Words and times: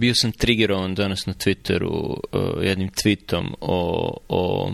bio 0.00 0.14
sam 0.14 0.32
triggerovan 0.32 0.94
danas 0.94 1.26
na 1.26 1.32
Twitteru 1.32 2.16
uh, 2.32 2.64
jednim 2.64 2.90
tweetom 2.90 3.54
o, 3.60 4.16
o 4.28 4.72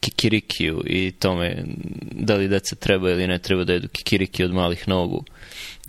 kikirikiju 0.00 0.82
i 0.86 1.12
tome 1.12 1.56
da 2.12 2.34
li 2.34 2.48
deca 2.48 2.76
treba 2.76 3.10
ili 3.10 3.26
ne 3.26 3.38
treba 3.38 3.64
da 3.64 3.72
jedu 3.72 3.88
kikiriki 3.88 4.44
od 4.44 4.54
malih 4.54 4.88
nogu. 4.88 5.24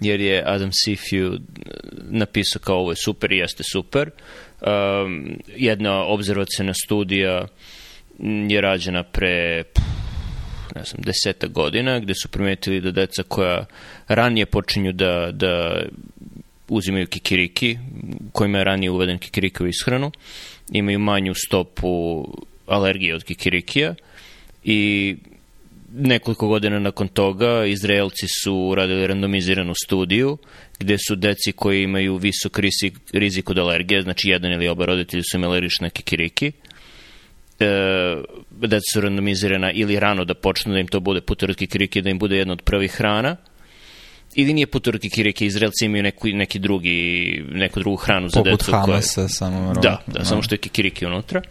Jer 0.02 0.22
je 0.22 0.44
Adam 0.46 0.70
Sifiu 0.74 1.32
napisao 2.10 2.60
kao 2.60 2.78
ovo 2.78 2.92
je 2.92 2.96
super 3.06 3.32
i 3.32 3.38
jeste 3.38 3.64
super. 3.72 4.10
Um, 4.62 5.40
jedna 5.56 6.04
obzervacijna 6.04 6.74
studija 6.74 7.48
je 8.50 8.62
rađena 8.62 9.04
pre 9.04 9.64
ne 10.76 10.84
znam, 10.84 11.02
deseta 11.02 11.48
godina, 11.48 12.00
gde 12.00 12.14
su 12.16 12.30
primetili 12.30 12.82
da 12.82 12.92
deca 12.92 13.24
koja 13.24 13.66
ranije 14.08 14.46
počinju 14.46 14.92
da, 14.92 15.32
da 15.32 15.82
uzimaju 16.70 17.08
kikiriki, 17.08 17.78
kojima 18.32 18.58
je 18.58 18.64
ranije 18.64 18.92
uveden 18.92 19.18
kikiriki 19.18 19.64
u 19.64 19.68
ishranu, 19.68 20.12
imaju 20.72 21.00
manju 21.00 21.34
stopu 21.48 22.26
alergije 22.68 23.16
od 23.16 23.24
kikirikija 23.24 23.96
i 24.64 25.16
nekoliko 25.94 26.48
godina 26.48 26.80
nakon 26.80 27.08
toga 27.08 27.66
Izraelci 27.66 28.26
su 28.44 28.74
radili 28.76 29.08
randomiziranu 29.08 29.74
studiju 29.86 30.38
gde 30.80 30.98
su 31.08 31.16
deci 31.16 31.52
koji 31.52 31.84
imaju 31.84 32.16
visok 32.18 32.60
rizik, 32.60 32.94
rizik 33.14 33.50
od 33.50 33.58
alergije, 33.58 34.02
znači 34.02 34.30
jedan 34.30 34.52
ili 34.52 34.68
oba 34.68 34.86
roditelji 34.86 35.24
su 35.24 35.38
imali 35.38 35.52
alergične 35.52 35.86
na 35.86 35.90
kikiriki, 35.90 36.52
e, 37.60 37.66
deca 38.52 38.84
su 38.94 39.02
randomizirana 39.02 39.72
ili 39.72 40.00
rano 40.00 40.26
da 40.26 40.34
počnu 40.34 40.74
da 40.74 40.80
im 40.80 40.88
to 40.88 41.00
bude 41.00 41.22
puter 41.22 41.50
od 41.50 41.56
kikiriki, 41.56 42.02
da 42.02 42.10
im 42.10 42.20
bude 42.20 42.38
jedna 42.38 42.54
od 42.54 42.62
prvih 42.62 42.92
hrana, 42.92 43.36
ili 44.36 44.54
nije 44.54 44.68
puter 44.68 45.00
kikiriki, 45.00 45.46
Izraelci 45.46 45.86
imaju 45.86 46.04
neku, 46.04 46.28
neki 46.28 46.60
drugi, 46.60 47.44
neku 47.52 47.80
drugu 47.80 47.96
hranu 47.96 48.30
za 48.30 48.40
Poput 48.40 48.52
decu. 48.52 48.72
Poput 48.72 48.88
Hamasa, 48.88 49.28
samo... 49.28 49.74
Da, 49.74 50.04
da, 50.08 50.26
samo 50.26 50.42
što 50.42 50.56
je 50.56 50.60
kikiriki 50.60 51.06
unutra. 51.06 51.42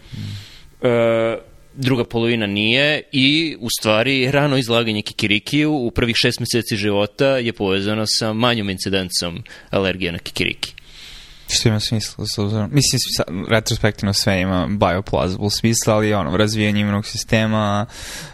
E, 0.83 1.37
druga 1.75 2.05
polovina 2.05 2.47
nije 2.47 3.03
i 3.13 3.57
u 3.61 3.69
stvari 3.81 4.31
rano 4.31 4.57
izlaganje 4.57 5.03
kikirikiju 5.03 5.73
u 5.73 5.91
prvih 5.91 6.17
šest 6.19 6.41
meseci 6.41 6.77
života 6.77 7.27
je 7.27 7.53
povezano 7.53 8.05
sa 8.07 8.33
manjom 8.33 8.71
incidencom 8.71 9.43
alergije 9.71 10.13
na 10.13 10.19
kikiriki. 10.19 10.76
Što 11.49 11.69
ima 11.69 11.81
smisla, 11.81 12.25
s 12.35 12.39
obzirom. 12.39 12.71
Mislim, 12.73 12.99
sa, 13.17 13.25
retrospektivno 13.49 14.13
sve 14.13 14.41
ima 14.41 14.67
bioplausible 14.71 15.51
smisla, 15.51 15.95
ali 15.95 16.15
ono, 16.15 16.37
razvijanje 16.37 16.81
imunog 16.81 17.07
sistema, 17.07 17.87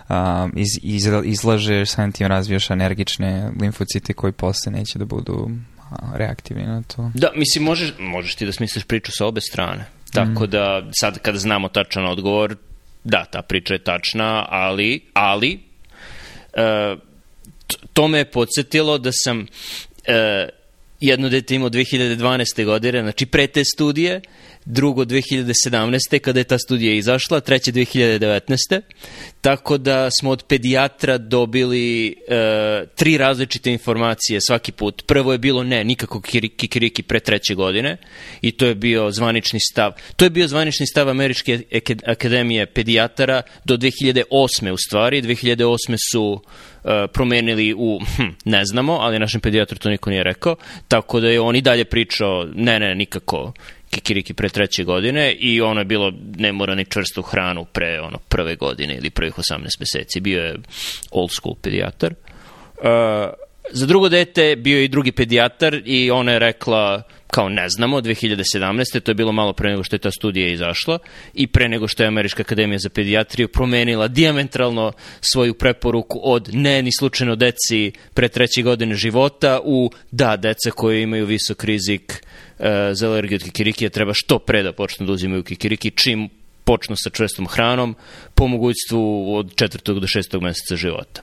um, 0.09 0.53
iz, 0.57 0.69
iz, 0.83 1.09
izlažeš, 1.25 1.91
samim 1.91 2.13
tim 2.13 2.27
razvijaš 2.27 2.71
energične 2.71 3.51
limfocite 3.61 4.13
koji 4.13 4.33
posle 4.33 4.73
neće 4.73 4.99
da 4.99 5.05
budu 5.05 5.51
a, 5.91 6.17
reaktivni 6.17 6.67
na 6.67 6.83
to. 6.83 7.11
Da, 7.15 7.31
mislim, 7.37 7.65
možeš, 7.65 7.93
možeš 7.99 8.35
ti 8.35 8.47
da 8.47 8.53
smisliš 8.53 8.85
priču 8.85 9.13
sa 9.13 9.27
obe 9.27 9.41
strane. 9.41 9.85
Tako 10.13 10.47
da, 10.47 10.83
sad 11.01 11.19
kada 11.19 11.39
znamo 11.39 11.69
tačan 11.69 12.07
odgovor, 12.07 12.57
da, 13.05 13.25
ta 13.25 13.43
priča 13.43 13.75
je 13.75 13.85
tačna, 13.85 14.47
ali, 14.49 15.01
ali, 15.13 15.61
t- 17.67 17.87
to 17.93 18.09
me 18.09 18.19
je 18.19 18.31
podsjetilo 18.31 18.99
da 18.99 19.11
sam 19.13 19.47
e, 20.05 20.49
jedno 21.03 21.29
dete 21.29 21.55
imao 21.55 21.71
2012. 21.71 22.65
godine, 22.65 23.03
znači 23.03 23.27
pre 23.27 23.47
te 23.47 23.65
studije, 23.65 24.21
drugo 24.65 25.05
2017. 25.05 26.19
kada 26.19 26.41
je 26.41 26.45
ta 26.45 26.59
studija 26.59 26.95
izašla, 26.95 27.41
treće 27.41 27.73
2019. 27.73 28.81
Tako 29.41 29.79
da 29.79 30.11
smo 30.21 30.31
od 30.31 30.45
pedijatra 30.49 31.19
dobili 31.19 32.09
e, 32.09 32.13
tri 32.97 33.19
različite 33.19 33.73
informacije 33.73 34.41
svaki 34.41 34.73
put. 34.73 35.03
Prvo 35.07 35.33
je 35.33 35.39
bilo 35.39 35.65
ne, 35.65 35.85
nikako 35.85 36.21
kiri- 36.21 36.57
kikiriki 36.57 37.03
pre 37.03 37.21
treće 37.21 37.55
godine 37.55 37.97
i 38.41 38.51
to 38.51 38.67
je 38.67 38.75
bio 38.75 39.11
zvanični 39.11 39.61
stav. 39.73 39.93
To 40.17 40.25
je 40.25 40.31
bio 40.31 40.49
zvanični 40.49 40.87
stav 40.87 41.09
Američke 41.09 41.61
akademije 42.07 42.67
pedijatara 42.67 43.43
do 43.65 43.77
2008. 43.77 44.71
u 44.71 44.77
stvari. 44.77 45.23
2008. 45.23 45.97
su 46.13 46.43
promenili 47.13 47.75
u, 47.79 48.01
hm, 48.17 48.23
ne 48.45 48.65
znamo, 48.65 48.93
ali 48.93 49.19
našem 49.19 49.41
pedijatru 49.41 49.79
to 49.79 49.91
niko 49.91 50.11
nije 50.11 50.23
rekao, 50.23 50.57
tako 50.89 51.21
da 51.21 51.29
je 51.29 51.41
on 51.41 51.57
i 51.57 51.61
dalje 51.61 51.85
pričao, 51.85 52.47
ne, 52.55 52.81
ne, 52.81 52.95
nikako 52.95 53.53
kikiriki 53.91 54.35
pre 54.35 54.49
treće 54.49 54.85
godine 54.85 55.33
i 55.33 55.61
ono 55.61 55.81
je 55.81 55.85
bilo 55.85 56.13
ne 56.37 56.53
mora 56.53 56.75
ni 56.75 56.85
čvrstu 56.85 57.23
hranu 57.23 57.65
pre 57.65 58.01
ono 58.01 58.19
prve 58.29 58.57
godine 58.57 58.97
ili 58.97 59.11
prvih 59.11 59.35
18 59.35 59.81
meseci. 59.81 60.21
Bio 60.21 60.43
je 60.43 60.57
old 61.11 61.31
school 61.31 61.55
pedijatar. 61.63 62.13
Uh, 62.13 62.87
za 63.71 63.87
drugo 63.87 64.09
dete 64.09 64.57
bio 64.57 64.79
je 64.79 64.85
i 64.85 64.89
drugi 64.89 65.13
pedijatar 65.13 65.81
i 65.85 66.11
ona 66.11 66.33
je 66.33 66.39
rekla 66.39 67.03
kao 67.33 67.49
ne 67.49 67.69
znamo, 67.69 68.01
2017. 68.01 69.01
to 69.01 69.11
je 69.11 69.15
bilo 69.15 69.33
malo 69.33 69.53
pre 69.53 69.71
nego 69.71 69.85
što 69.85 69.97
je 69.97 70.01
ta 70.01 70.11
studija 70.11 70.49
izašla 70.49 70.99
i 71.35 71.47
pre 71.47 71.69
nego 71.69 71.89
što 71.89 72.03
je 72.03 72.07
Američka 72.07 72.43
akademija 72.43 72.79
za 72.79 72.89
pedijatriju 72.89 73.49
promenila 73.49 74.09
diametralno 74.09 74.93
svoju 75.21 75.55
preporuku 75.55 76.21
od 76.23 76.49
ne 76.53 76.83
ni 76.83 76.91
slučajno 76.99 77.37
deci 77.37 77.93
pre 78.15 78.29
treće 78.29 78.63
godine 78.63 78.95
života 78.95 79.61
u 79.65 79.91
da, 80.11 80.37
deca 80.37 80.71
koje 80.71 81.03
imaju 81.03 81.27
visok 81.27 81.65
rizik 81.65 82.25
e, 82.59 82.91
za 82.93 83.09
alergiju 83.09 83.37
od 83.37 83.43
kikirikija 83.43 83.91
treba 83.91 84.13
što 84.15 84.39
pre 84.39 84.63
da 84.63 84.73
počnu 84.73 85.07
da 85.07 85.13
uzimaju 85.13 85.43
kikiriki 85.43 85.91
čim 85.91 86.29
počnu 86.65 86.97
sa 86.97 87.11
čvrstom 87.11 87.47
hranom 87.47 87.97
po 88.35 88.47
mogućstvu 88.47 89.35
od 89.37 89.55
četvrtog 89.55 90.01
do 90.01 90.07
šestog 90.07 90.43
meseca 90.43 90.77
života. 90.77 91.23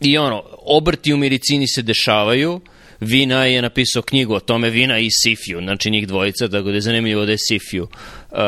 I 0.00 0.18
ono, 0.18 0.42
obrti 0.64 1.12
u 1.12 1.16
medicini 1.16 1.66
se 1.68 1.82
dešavaju, 1.82 2.60
Vina 3.00 3.44
je 3.44 3.62
napisao 3.62 4.02
knjigu 4.02 4.34
o 4.34 4.40
tome, 4.40 4.70
Vina 4.70 4.98
i 4.98 5.08
Sifju, 5.10 5.60
znači 5.60 5.90
njih 5.90 6.08
dvojica, 6.08 6.46
da 6.46 6.58
je 6.58 6.80
zanimljivo 6.80 7.24
da 7.24 7.32
je 7.32 7.38
Sifju 7.38 7.82
uh, 7.82 8.38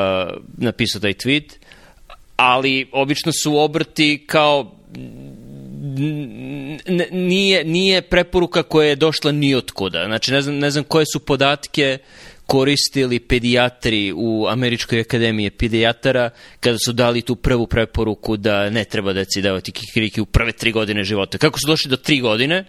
napisao 0.57 1.01
taj 1.01 1.13
tweet, 1.13 1.53
ali 2.37 2.89
obično 2.93 3.33
su 3.33 3.57
obrti 3.57 4.25
kao 4.27 4.77
nije, 7.11 7.65
nije 7.65 8.03
preporuka 8.03 8.63
koja 8.63 8.89
je 8.89 8.97
došla 8.97 9.33
ni 9.33 9.55
od 9.55 9.71
kuda. 9.71 10.05
Znači, 10.07 10.33
ne 10.33 10.43
znam, 10.43 10.59
ne 10.59 10.71
znam 10.71 10.85
koje 10.85 11.07
su 11.13 11.21
podatke 11.21 11.99
koristili 12.47 13.21
pedijatri 13.21 14.13
u 14.17 14.47
Američkoj 14.49 15.01
akademiji 15.01 15.51
pedijatara 15.51 16.31
kada 16.61 16.79
su 16.79 16.93
dali 16.93 17.23
tu 17.23 17.37
prvu 17.37 17.67
preporuku 17.67 18.37
da 18.37 18.71
ne 18.71 18.85
treba 18.85 19.13
deci 19.13 19.43
davati 19.43 19.73
kikiriki 19.73 20.21
u 20.21 20.27
prve 20.27 20.53
tri 20.53 20.73
godine 20.73 21.05
života. 21.05 21.39
Kako 21.39 21.59
su 21.59 21.67
došli 21.67 21.91
do 21.91 21.97
tri 21.97 22.21
godine 22.21 22.65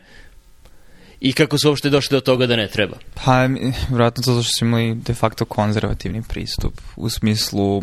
i 1.21 1.33
kako 1.33 1.57
su 1.57 1.69
uopšte 1.69 1.89
došli 1.89 2.15
do 2.15 2.21
toga 2.21 2.47
da 2.47 2.55
ne 2.55 2.67
treba? 2.67 2.97
Pa, 3.13 3.45
vjerojatno 3.89 4.23
zato 4.23 4.43
što 4.43 4.51
su 4.59 4.65
imali 4.65 4.95
de 4.95 5.13
facto 5.13 5.45
konzervativni 5.45 6.23
pristup 6.29 6.73
u 6.95 7.09
smislu 7.09 7.81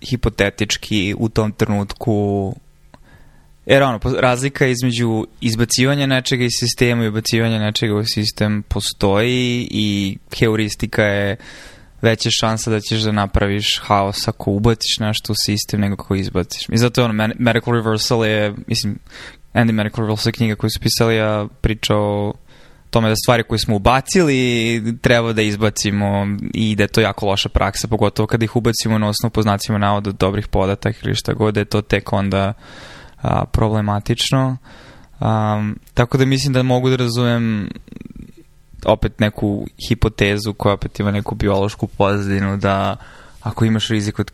hipotetički 0.00 1.14
u 1.18 1.28
tom 1.28 1.52
trenutku 1.52 2.54
Jer 3.66 3.82
ono, 3.82 4.00
razlika 4.20 4.66
između 4.66 5.26
izbacivanja 5.40 6.06
nečega 6.06 6.44
iz 6.44 6.52
sistema 6.58 7.04
i 7.04 7.08
ubacivanja 7.08 7.58
nečega 7.58 7.94
u 7.94 8.04
sistem 8.04 8.62
postoji 8.68 9.68
i 9.70 10.18
heuristika 10.38 11.02
je 11.02 11.36
veća 12.02 12.28
šansa 12.40 12.70
da 12.70 12.80
ćeš 12.80 13.00
da 13.00 13.12
napraviš 13.12 13.80
haos 13.82 14.28
ako 14.28 14.50
ubaciš 14.50 14.98
nešto 15.00 15.32
u 15.32 15.36
sistem 15.46 15.80
nego 15.80 15.94
ako 15.94 16.14
izbaciš. 16.14 16.68
I 16.68 16.78
zato 16.78 17.04
ono, 17.04 17.28
Medical 17.38 17.74
Reversal 17.74 18.26
je, 18.26 18.54
mislim, 18.66 18.98
Andy 19.54 19.82
Reversal 19.96 20.28
je 20.28 20.32
knjiga 20.32 20.54
koju 20.54 20.70
su 20.70 20.80
pisali, 20.80 21.16
ja 21.16 21.46
pričao 21.60 21.98
o 21.98 22.32
tome 22.90 23.08
da 23.08 23.16
stvari 23.16 23.42
koje 23.42 23.58
smo 23.58 23.76
ubacili 23.76 24.82
treba 25.00 25.32
da 25.32 25.42
izbacimo 25.42 26.26
i 26.54 26.76
da 26.76 26.82
je 26.82 26.88
to 26.88 27.00
jako 27.00 27.26
loša 27.26 27.48
praksa, 27.48 27.88
pogotovo 27.88 28.26
kada 28.26 28.44
ih 28.44 28.56
ubacimo 28.56 28.98
na 28.98 29.08
osnovu 29.08 29.30
poznacima 29.30 29.78
navoda 29.78 30.10
od 30.10 30.16
dobrih 30.16 30.48
podataka 30.48 30.98
ili 31.04 31.14
šta 31.14 31.32
god, 31.32 31.54
da 31.54 31.60
je 31.60 31.64
to 31.64 31.82
tek 31.82 32.12
onda 32.12 32.52
a, 33.22 33.44
problematično. 33.44 34.56
Um, 35.20 35.78
tako 35.94 36.18
da 36.18 36.24
mislim 36.24 36.52
da 36.52 36.62
mogu 36.62 36.90
da 36.90 36.96
razumem 36.96 37.68
opet 38.84 39.20
neku 39.20 39.66
hipotezu 39.88 40.52
koja 40.52 40.74
opet 40.74 41.00
ima 41.00 41.10
neku 41.10 41.34
biološku 41.34 41.86
pozadinu 41.86 42.56
da 42.56 42.96
ako 43.42 43.64
imaš 43.64 43.88
rizik 43.88 44.18
od 44.18 44.32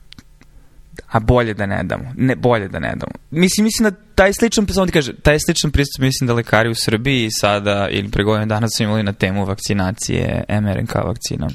a 1.10 1.20
bolje 1.20 1.54
da 1.54 1.66
ne 1.66 1.82
damo. 1.84 2.12
Ne, 2.16 2.36
bolje 2.36 2.68
da 2.68 2.78
ne 2.78 2.94
damo. 2.96 3.12
Mislim, 3.30 3.64
mislim 3.64 3.90
da 3.90 3.96
taj 4.18 4.32
sličan, 4.32 4.66
samo 4.70 4.86
ti 4.86 4.92
kaže, 4.92 5.12
taj 5.22 5.36
sličan 5.46 5.70
pristup 5.70 6.02
mislim 6.02 6.26
da 6.26 6.34
lekari 6.34 6.70
u 6.70 6.74
Srbiji 6.74 7.28
sada 7.40 7.88
ili 7.90 8.08
pre 8.10 8.24
godine 8.24 8.46
dana 8.46 8.68
su 8.76 8.82
imali 8.82 9.02
na 9.02 9.12
temu 9.12 9.44
vakcinacije 9.44 10.44
mRNK 10.48 10.94
vakcinom. 10.94 11.50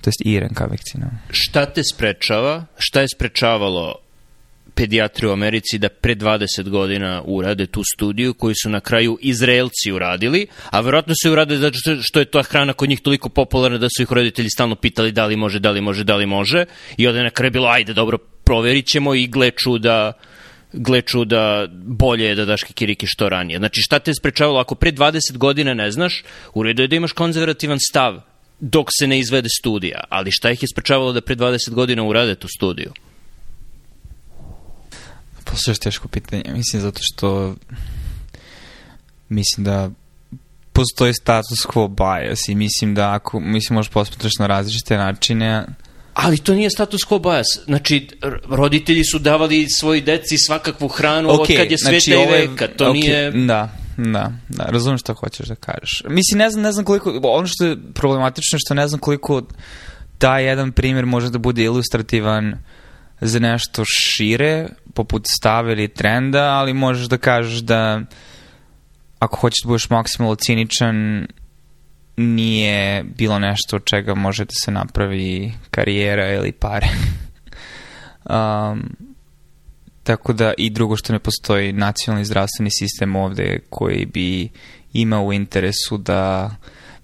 To 0.00 0.08
jest 0.08 0.22
IRNK 0.24 0.60
vakcinom. 0.60 1.10
Šta 1.30 1.66
te 1.66 1.82
sprečava, 1.94 2.64
šta 2.78 3.00
je 3.00 3.08
sprečavalo 3.14 3.94
pedijatri 4.74 5.26
u 5.26 5.32
Americi 5.32 5.78
da 5.78 5.88
pre 5.88 6.14
20 6.14 6.68
godina 6.68 7.22
urade 7.24 7.66
tu 7.66 7.82
studiju 7.94 8.34
koju 8.34 8.54
su 8.62 8.70
na 8.70 8.80
kraju 8.80 9.18
Izraelci 9.20 9.92
uradili, 9.92 10.46
a 10.70 10.80
verovatno 10.80 11.14
su 11.22 11.28
je 11.28 11.32
uradili 11.32 11.60
zato 11.60 11.78
što- 12.02 12.18
je 12.18 12.24
ta 12.24 12.42
hrana 12.42 12.72
kod 12.72 12.88
njih 12.88 13.00
toliko 13.00 13.28
popularna 13.28 13.78
da 13.78 13.88
su 13.96 14.02
ih 14.02 14.12
roditelji 14.12 14.50
stalno 14.50 14.74
pitali 14.74 15.12
da 15.12 15.26
li 15.26 15.36
može, 15.36 15.58
da 15.58 15.70
li 15.70 15.80
može, 15.80 16.04
da 16.04 16.16
li 16.16 16.26
može 16.26 16.64
i 16.96 17.06
onda 17.06 17.18
je 17.18 17.24
na 17.24 17.30
kraju 17.30 17.50
bilo 17.50 17.68
ajde 17.68 17.92
dobro 17.92 18.18
proverit 18.18 18.86
ćemo 18.86 19.14
i 19.14 19.26
gle 19.26 19.50
čuda 19.50 20.12
gle 20.72 21.02
čuda, 21.02 21.66
bolje 21.72 22.24
je 22.24 22.34
da 22.34 22.44
daš 22.44 22.62
kikiriki 22.62 23.06
što 23.06 23.28
ranije. 23.28 23.58
Znači 23.58 23.80
šta 23.80 23.98
te 23.98 24.10
je 24.10 24.14
sprečavalo, 24.14 24.60
ako 24.60 24.74
pre 24.74 24.92
20 24.92 25.36
godina 25.36 25.74
ne 25.74 25.90
znaš, 25.90 26.24
u 26.54 26.62
redu 26.62 26.82
je 26.82 26.88
da 26.88 26.96
imaš 26.96 27.12
konzervativan 27.12 27.78
stav 27.90 28.20
dok 28.60 28.88
se 28.98 29.06
ne 29.06 29.18
izvede 29.18 29.48
studija. 29.60 30.04
Ali 30.08 30.30
šta 30.32 30.50
ih 30.50 30.62
je 30.62 30.68
sprečavalo 30.72 31.12
da 31.12 31.20
pre 31.20 31.36
20 31.36 31.70
godina 31.70 32.02
urade 32.02 32.34
tu 32.34 32.48
studiju? 32.48 32.92
Posle 35.44 35.70
još 35.70 35.78
teško 35.78 36.08
pitanje. 36.08 36.42
Mislim 36.48 36.82
zato 36.82 37.00
što 37.02 37.56
mislim 39.28 39.64
da 39.64 39.90
postoji 40.72 41.14
status 41.14 41.66
quo 41.66 41.88
bias 41.88 42.48
i 42.48 42.54
mislim 42.54 42.94
da 42.94 43.12
ako, 43.14 43.40
mislim 43.40 43.74
možeš 43.74 43.90
posmatraš 43.90 44.32
na 44.38 44.46
različite 44.46 44.96
načine, 44.96 45.66
Ali 46.22 46.38
to 46.38 46.54
nije 46.54 46.70
status 46.70 47.00
quo 47.08 47.18
bias. 47.22 47.46
Znači, 47.64 48.08
roditelji 48.48 49.04
su 49.04 49.18
davali 49.18 49.66
svoj 49.78 50.00
deci 50.00 50.38
svakakvu 50.38 50.88
hranu 50.88 51.28
okay, 51.28 51.40
od 51.40 51.46
kad 51.56 51.70
je 51.70 51.78
sveta 51.78 52.00
znači, 52.00 52.10
i 52.10 52.32
veka. 52.32 52.68
To 52.76 52.84
okay, 52.84 52.92
nije... 52.92 53.30
Da, 53.30 53.72
da, 53.96 54.32
da, 54.48 54.64
razumem 54.64 54.98
šta 54.98 55.14
hoćeš 55.14 55.46
da 55.46 55.54
kažeš. 55.54 56.02
Mislim, 56.08 56.38
ne 56.38 56.50
znam, 56.50 56.62
ne 56.62 56.72
znam 56.72 56.84
koliko, 56.84 57.20
ono 57.22 57.46
što 57.46 57.64
je 57.64 57.76
problematično 57.94 58.56
je 58.56 58.60
što 58.66 58.74
ne 58.74 58.88
znam 58.88 59.00
koliko 59.00 59.42
taj 60.18 60.44
jedan 60.44 60.72
primjer 60.72 61.06
može 61.06 61.30
da 61.30 61.38
bude 61.38 61.64
ilustrativan 61.64 62.54
za 63.20 63.38
nešto 63.38 63.84
šire, 63.84 64.68
poput 64.94 65.26
stave 65.26 65.72
ili 65.72 65.88
trenda, 65.88 66.42
ali 66.42 66.74
možeš 66.74 67.06
da 67.06 67.18
kažeš 67.18 67.58
da 67.58 68.00
ako 69.18 69.36
hoćeš 69.36 69.62
da 69.62 69.68
budeš 69.68 69.90
maksimalno 69.90 70.34
ciničan, 70.34 71.26
nije 72.20 73.04
bilo 73.04 73.38
nešto 73.38 73.76
od 73.76 73.84
čega 73.84 74.14
može 74.14 74.44
da 74.44 74.52
se 74.64 74.70
napravi 74.70 75.52
karijera 75.70 76.34
ili 76.34 76.52
pare. 76.52 76.86
um, 78.30 78.96
tako 80.02 80.32
da 80.32 80.52
i 80.58 80.70
drugo 80.70 80.96
što 80.96 81.12
ne 81.12 81.18
postoji 81.18 81.72
nacionalni 81.72 82.24
zdravstveni 82.24 82.70
sistem 82.70 83.16
ovde 83.16 83.58
koji 83.70 84.06
bi 84.06 84.48
imao 84.92 85.24
u 85.24 85.32
interesu 85.32 85.98
da 85.98 86.50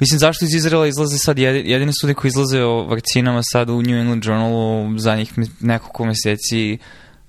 Mislim, 0.00 0.18
zašto 0.18 0.44
iz 0.44 0.54
Izraela 0.54 0.86
izlaze 0.86 1.18
sad 1.18 1.38
jedine 1.38 1.92
studije 1.92 2.14
koje 2.14 2.28
izlaze 2.28 2.62
o 2.62 2.84
vakcinama 2.84 3.40
sad 3.42 3.70
u 3.70 3.82
New 3.82 3.96
England 3.96 4.24
Journalu 4.24 4.98
za 4.98 5.16
njih 5.16 5.32
nekoliko 5.60 6.04
meseci 6.04 6.78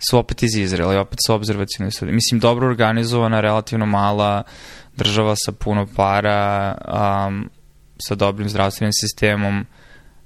su 0.10 0.18
opet 0.18 0.44
iz 0.44 0.56
Izraela 0.56 0.94
i 0.94 0.98
opet 0.98 1.20
su 1.28 1.34
obzervacijne 1.34 1.92
studije. 1.92 2.16
Mislim, 2.16 2.40
dobro 2.40 2.68
organizovana, 2.68 3.42
relativno 3.42 3.86
mala 3.86 4.44
država 4.98 5.36
sa 5.46 5.52
puno 5.52 5.88
para, 5.96 6.76
um, 7.28 7.50
sa 8.00 8.16
dobrim 8.16 8.50
zdravstvenim 8.50 8.94
sistemom 8.94 9.66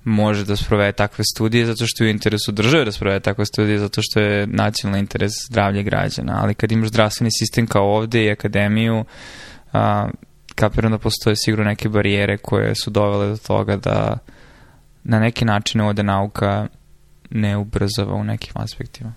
može 0.03 0.45
da 0.45 0.55
sprovede 0.55 0.91
takve 0.91 1.23
studije 1.23 1.65
zato 1.65 1.85
što 1.87 2.03
je 2.03 2.07
u 2.07 2.11
interesu 2.11 2.51
države 2.51 2.85
da 2.85 2.91
sprovede 2.91 3.19
takve 3.19 3.45
studije 3.45 3.79
zato 3.79 4.01
što 4.03 4.19
je 4.19 4.47
nacionalni 4.47 4.99
interes 4.99 5.31
zdravlje 5.49 5.83
građana. 5.83 6.39
Ali 6.41 6.53
kad 6.53 6.71
imaš 6.71 6.89
zdravstveni 6.89 7.31
sistem 7.31 7.67
kao 7.67 7.95
ovde 7.95 8.23
i 8.23 8.31
akademiju, 8.31 9.05
a, 9.73 10.09
kapiram 10.55 10.91
da 10.91 10.97
postoje 10.97 11.35
sigurno 11.35 11.65
neke 11.65 11.89
barijere 11.89 12.37
koje 12.37 12.75
su 12.75 12.89
dovele 12.89 13.29
do 13.29 13.37
toga 13.37 13.77
da 13.77 14.17
na 15.03 15.19
neki 15.19 15.45
način 15.45 15.81
ovde 15.81 16.03
nauka 16.03 16.67
ne 17.29 17.57
ubrzava 17.57 18.13
u 18.13 18.23
nekim 18.23 18.53
aspektima. 18.55 19.13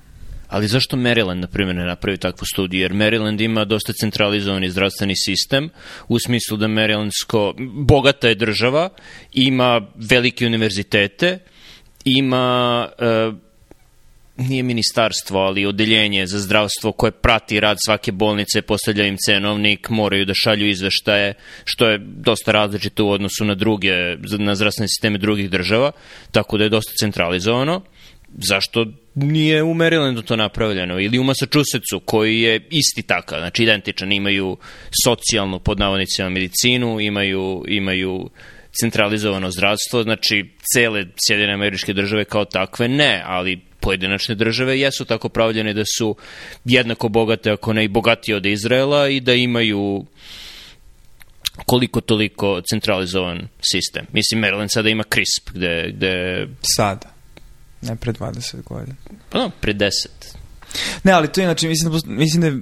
Ali 0.54 0.68
zašto 0.68 0.96
Maryland, 0.96 1.40
na 1.40 1.46
primjer, 1.46 1.76
ne 1.76 1.84
napravi 1.84 2.18
takvu 2.18 2.46
studiju? 2.52 2.80
Jer 2.80 2.92
Maryland 2.92 3.40
ima 3.40 3.64
dosta 3.64 3.92
centralizovani 3.92 4.70
zdravstveni 4.70 5.14
sistem, 5.16 5.70
u 6.08 6.18
smislu 6.18 6.56
da 6.56 6.66
Marylandsko, 6.66 7.54
bogata 7.74 8.28
je 8.28 8.34
država, 8.34 8.88
ima 9.32 9.80
velike 9.94 10.46
univerzitete, 10.46 11.38
ima 12.04 12.88
e, 12.98 13.32
nije 14.36 14.62
ministarstvo, 14.62 15.40
ali 15.40 15.66
odeljenje 15.66 16.26
za 16.26 16.38
zdravstvo 16.38 16.92
koje 16.92 17.12
prati 17.12 17.60
rad 17.60 17.76
svake 17.84 18.12
bolnice, 18.12 18.62
postavlja 18.62 19.06
im 19.06 19.16
cenovnik, 19.26 19.88
moraju 19.88 20.24
da 20.24 20.34
šalju 20.34 20.68
izveštaje, 20.68 21.34
što 21.64 21.88
je 21.88 21.98
dosta 21.98 22.52
različito 22.52 23.04
u 23.04 23.10
odnosu 23.10 23.44
na 23.44 23.54
druge, 23.54 23.92
na 24.38 24.54
zdravstvene 24.54 24.88
sisteme 24.88 25.18
drugih 25.18 25.50
država, 25.50 25.92
tako 26.30 26.58
da 26.58 26.64
je 26.64 26.70
dosta 26.70 26.92
centralizovano 27.00 27.82
zašto 28.38 28.86
nije 29.14 29.62
u 29.62 29.74
Marylandu 29.74 30.22
to 30.22 30.36
napravljeno 30.36 31.00
ili 31.00 31.18
u 31.18 31.24
Massachusettsu 31.24 32.00
koji 32.04 32.40
je 32.40 32.66
isti 32.70 33.02
takav, 33.02 33.38
znači 33.38 33.62
identičan, 33.62 34.12
imaju 34.12 34.56
socijalnu 35.04 35.58
pod 35.58 35.78
navodnicima 35.78 36.28
medicinu, 36.28 37.00
imaju, 37.00 37.64
imaju 37.68 38.30
centralizovano 38.80 39.50
zdravstvo, 39.50 40.02
znači 40.02 40.50
cele 40.74 41.04
Sjedine 41.26 41.52
američke 41.52 41.92
države 41.92 42.24
kao 42.24 42.44
takve 42.44 42.88
ne, 42.88 43.22
ali 43.26 43.60
pojedinačne 43.80 44.34
države 44.34 44.80
jesu 44.80 45.04
tako 45.04 45.28
pravljene 45.28 45.74
da 45.74 45.82
su 45.98 46.16
jednako 46.64 47.08
bogate, 47.08 47.50
ako 47.50 47.72
ne 47.72 47.84
i 47.84 47.88
bogatije 47.88 48.36
od 48.36 48.46
Izraela 48.46 49.08
i 49.08 49.20
da 49.20 49.34
imaju 49.34 50.06
koliko 51.66 52.00
toliko 52.00 52.60
centralizovan 52.70 53.48
sistem. 53.72 54.06
Mislim, 54.12 54.42
Maryland 54.42 54.68
sada 54.68 54.88
ima 54.88 55.04
CRISP, 55.12 55.50
gde... 55.54 55.92
gde... 55.92 56.46
Sada. 56.76 57.13
Ne 57.88 57.96
pre 57.96 58.12
20 58.12 58.62
godina. 58.62 58.96
Pa 59.30 59.38
no, 59.38 59.50
pre 59.60 59.74
10. 59.74 60.06
Ne, 61.04 61.12
ali 61.12 61.28
to 61.28 61.40
je, 61.40 61.46
znači, 61.46 61.68
mislim 61.68 61.92
da, 61.92 61.98
mislim 62.06 62.40
da 62.40 62.46
je 62.46 62.58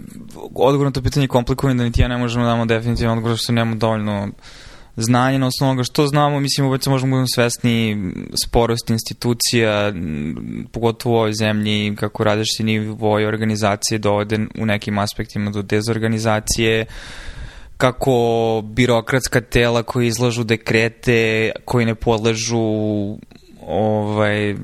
odgovor 0.54 0.86
na 0.86 0.90
to 0.90 1.02
pitanje 1.02 1.28
komplikovan, 1.28 1.76
da 1.76 1.84
niti 1.84 2.00
ja 2.00 2.08
ne 2.08 2.16
možemo 2.16 2.44
da 2.44 2.50
damo 2.50 2.66
definitivno 2.66 3.12
odgovor 3.12 3.38
što 3.38 3.52
nemamo 3.52 3.76
dovoljno 3.76 4.28
znanje 4.96 5.38
na 5.38 5.46
osnovu 5.46 5.70
onoga 5.70 5.84
što 5.84 6.06
znamo, 6.06 6.40
mislim 6.40 6.66
uveć 6.66 6.86
možemo 6.86 7.10
da 7.10 7.10
budemo 7.10 7.26
svesni 7.34 7.96
sporosti 8.44 8.92
institucija, 8.92 9.92
pogotovo 10.72 11.14
u 11.14 11.18
ovoj 11.18 11.32
zemlji, 11.32 11.96
kako 11.96 12.24
različiti 12.24 12.64
nivoj 12.64 13.26
organizacije 13.26 13.98
dovode 13.98 14.38
u 14.58 14.66
nekim 14.66 14.98
aspektima 14.98 15.50
do 15.50 15.62
dezorganizacije, 15.62 16.86
kako 17.76 18.62
birokratska 18.64 19.40
tela 19.40 19.82
koji 19.82 20.06
izlažu 20.06 20.44
dekrete, 20.44 21.50
koji 21.64 21.86
ne 21.86 21.94
podležu 21.94 22.62
ovaj, 23.66 24.56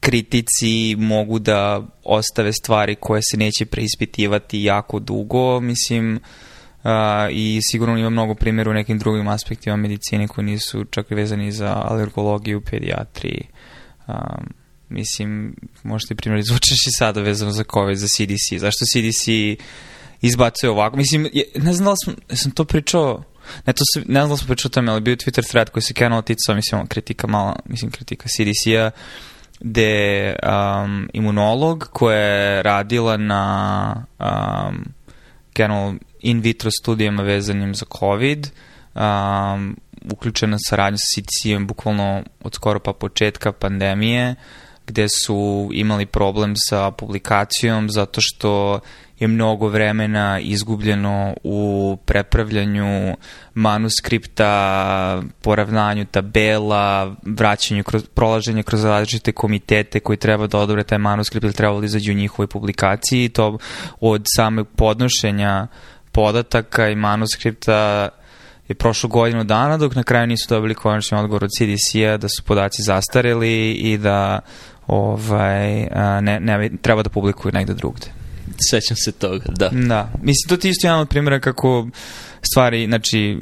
kritici 0.00 0.96
mogu 0.98 1.38
da 1.38 1.82
ostave 2.04 2.52
stvari 2.52 2.94
koje 2.94 3.22
se 3.22 3.36
neće 3.36 3.66
preispitivati 3.66 4.62
jako 4.62 4.98
dugo, 4.98 5.60
mislim, 5.60 6.14
uh, 6.14 6.90
i 7.30 7.60
sigurno 7.70 7.98
ima 7.98 8.10
mnogo 8.10 8.34
primjera 8.34 8.70
u 8.70 8.74
nekim 8.74 8.98
drugim 8.98 9.28
aspektima 9.28 9.76
medicine 9.76 10.28
koji 10.28 10.44
nisu 10.44 10.84
čak 10.84 11.10
vezani 11.10 11.52
za 11.52 11.82
alergologiju, 11.84 12.60
pedijatriji. 12.60 13.44
Um, 14.06 14.14
mislim, 14.88 15.56
možete 15.82 16.14
primjer 16.14 16.38
izvučeš 16.38 16.78
i 16.88 16.96
sada 16.98 17.20
vezano 17.20 17.52
za 17.52 17.64
COVID, 17.72 17.96
za 17.96 18.06
CDC. 18.06 18.60
Zašto 18.60 18.84
CDC 18.84 19.28
izbacuje 20.20 20.70
ovako? 20.70 20.96
Mislim, 20.96 21.28
je, 21.32 21.44
ne 21.54 21.72
znam 21.72 21.84
da 21.84 21.90
li 21.90 21.96
sam, 22.04 22.14
sam 22.36 22.52
to 22.52 22.64
pričao 22.64 23.22
Ne, 23.66 23.72
to 23.72 23.84
se, 23.94 24.00
ne 24.06 24.20
znam 24.20 24.30
da 24.30 24.36
smo 24.36 24.46
pričao 24.46 24.68
o 24.68 24.70
tome, 24.70 24.92
ali 24.92 25.00
bio 25.00 25.16
Twitter 25.16 25.48
thread 25.48 25.70
koji 25.70 25.82
se 25.82 25.94
krenuo 25.94 26.22
ticao, 26.22 26.54
mislim, 26.54 26.86
kritika 26.86 27.26
mala, 27.26 27.56
mislim, 27.64 27.90
kritika 27.90 28.28
CDC-a, 28.28 28.90
gde 29.60 30.34
um, 30.42 31.08
imunolog 31.12 31.84
koja 31.92 32.18
je 32.18 32.62
radila 32.62 33.16
na 33.16 33.94
um, 34.18 34.84
general 35.54 35.94
in 36.20 36.40
vitro 36.40 36.70
studijama 36.70 37.22
vezanim 37.22 37.74
za 37.74 37.86
COVID, 37.98 38.50
um, 38.94 39.76
uključena 40.12 40.56
saradnja 40.68 40.98
sa 40.98 41.20
CDC-em 41.20 41.66
bukvalno 41.66 42.22
od 42.44 42.54
skoro 42.54 42.80
pa 42.80 42.92
početka 42.92 43.52
pandemije, 43.52 44.34
gde 44.88 45.06
su 45.08 45.70
imali 45.72 46.06
problem 46.06 46.54
sa 46.56 46.90
publikacijom 46.90 47.90
zato 47.90 48.20
što 48.20 48.80
je 49.18 49.28
mnogo 49.28 49.68
vremena 49.68 50.40
izgubljeno 50.40 51.34
u 51.44 51.96
prepravljanju 52.04 53.16
manuskripta, 53.54 55.22
poravnanju 55.42 56.04
tabela, 56.04 57.14
vraćanju, 57.22 57.84
kroz, 57.84 58.04
prolaženju 58.14 58.62
kroz 58.62 58.84
različite 58.84 59.32
komitete 59.32 60.00
koji 60.00 60.16
treba 60.16 60.46
da 60.46 60.58
odobre 60.58 60.84
taj 60.84 60.98
manuskript 60.98 61.44
ili 61.44 61.52
treba 61.52 61.80
da 61.80 61.86
izađu 61.86 62.12
u 62.12 62.14
njihovoj 62.14 62.46
publikaciji. 62.46 63.28
To 63.28 63.58
od 64.00 64.22
samog 64.36 64.68
podnošenja 64.76 65.66
podataka 66.12 66.88
i 66.88 66.94
manuskripta 66.94 68.08
je 68.68 68.74
prošlo 68.74 69.08
godinu 69.08 69.44
dana, 69.44 69.76
dok 69.76 69.94
na 69.94 70.02
kraju 70.02 70.26
nisu 70.26 70.46
dobili 70.48 70.74
konačni 70.74 71.18
odgovor 71.18 71.44
od 71.44 71.50
CDC-a 71.50 72.16
da 72.16 72.28
su 72.28 72.42
podaci 72.42 72.82
zastareli 72.82 73.72
i 73.72 73.98
da 73.98 74.40
ovaj, 74.88 75.88
ne, 76.20 76.40
ne, 76.40 76.70
treba 76.82 77.02
da 77.02 77.10
publikuju 77.10 77.52
negde 77.52 77.74
drugde 77.74 78.06
sećam 78.70 78.96
se 78.96 79.12
toga, 79.12 79.44
da. 79.48 79.68
Da, 79.68 80.12
mislim, 80.22 80.48
to 80.48 80.56
ti 80.56 80.68
isto 80.68 80.86
jedan 80.86 81.00
od 81.00 81.08
primjera 81.08 81.40
kako 81.40 81.88
stvari, 82.52 82.86
znači, 82.86 83.38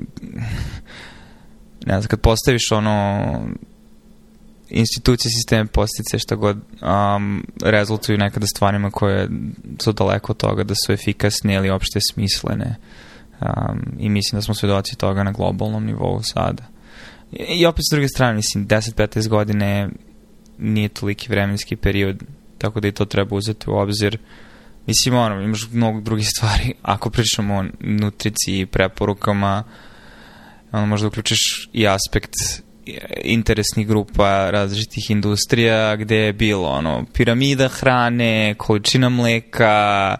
ne 1.86 2.00
znam, 2.00 2.02
kad 2.02 2.20
postaviš 2.20 2.72
ono 2.72 3.24
institucije, 4.68 5.32
sisteme 5.32 5.66
postice, 5.66 6.18
šta 6.18 6.34
god, 6.34 6.56
um, 6.56 7.46
rezultuju 7.62 8.18
nekada 8.18 8.46
stvarima 8.46 8.90
koje 8.90 9.28
su 9.80 9.92
daleko 9.92 10.32
od 10.32 10.36
toga 10.36 10.64
da 10.64 10.74
su 10.86 10.92
efikasne 10.92 11.54
ili 11.54 11.70
opšte 11.70 12.00
smislene. 12.12 12.76
Um, 13.40 13.82
I 13.98 14.08
mislim 14.08 14.38
da 14.38 14.42
smo 14.42 14.54
svedoci 14.54 14.96
toga 14.96 15.22
na 15.22 15.32
globalnom 15.32 15.84
nivou 15.84 16.22
sada. 16.22 16.62
I, 17.32 17.60
i 17.60 17.66
opet 17.66 17.82
s 17.90 17.92
druge 17.92 18.08
strane, 18.08 18.34
mislim, 18.34 18.68
10-15 18.68 19.28
godine 19.28 19.88
nije 20.58 20.88
toliki 20.88 21.28
vremenski 21.28 21.76
period, 21.76 22.22
tako 22.58 22.80
da 22.80 22.88
i 22.88 22.92
to 22.92 23.04
treba 23.04 23.36
uzeti 23.36 23.70
u 23.70 23.74
obzir. 23.74 24.18
Mislim, 24.86 25.14
ono, 25.14 25.42
imaš 25.42 25.68
mnogo 25.72 26.00
drugih 26.00 26.28
stvari. 26.28 26.72
Ako 26.82 27.10
pričamo 27.10 27.54
o 27.54 27.64
nutriciji 27.80 28.66
preporukama, 28.66 29.64
ono, 30.72 30.86
možda 30.86 31.08
uključiš 31.08 31.70
i 31.72 31.86
aspekt 31.86 32.34
interesnih 33.24 33.86
grupa 33.86 34.50
različitih 34.50 35.10
industrija 35.10 35.96
gde 35.96 36.16
je 36.16 36.32
bilo 36.32 36.68
ono 36.68 37.04
piramida 37.12 37.68
hrane, 37.68 38.54
količina 38.58 39.08
mleka, 39.08 40.16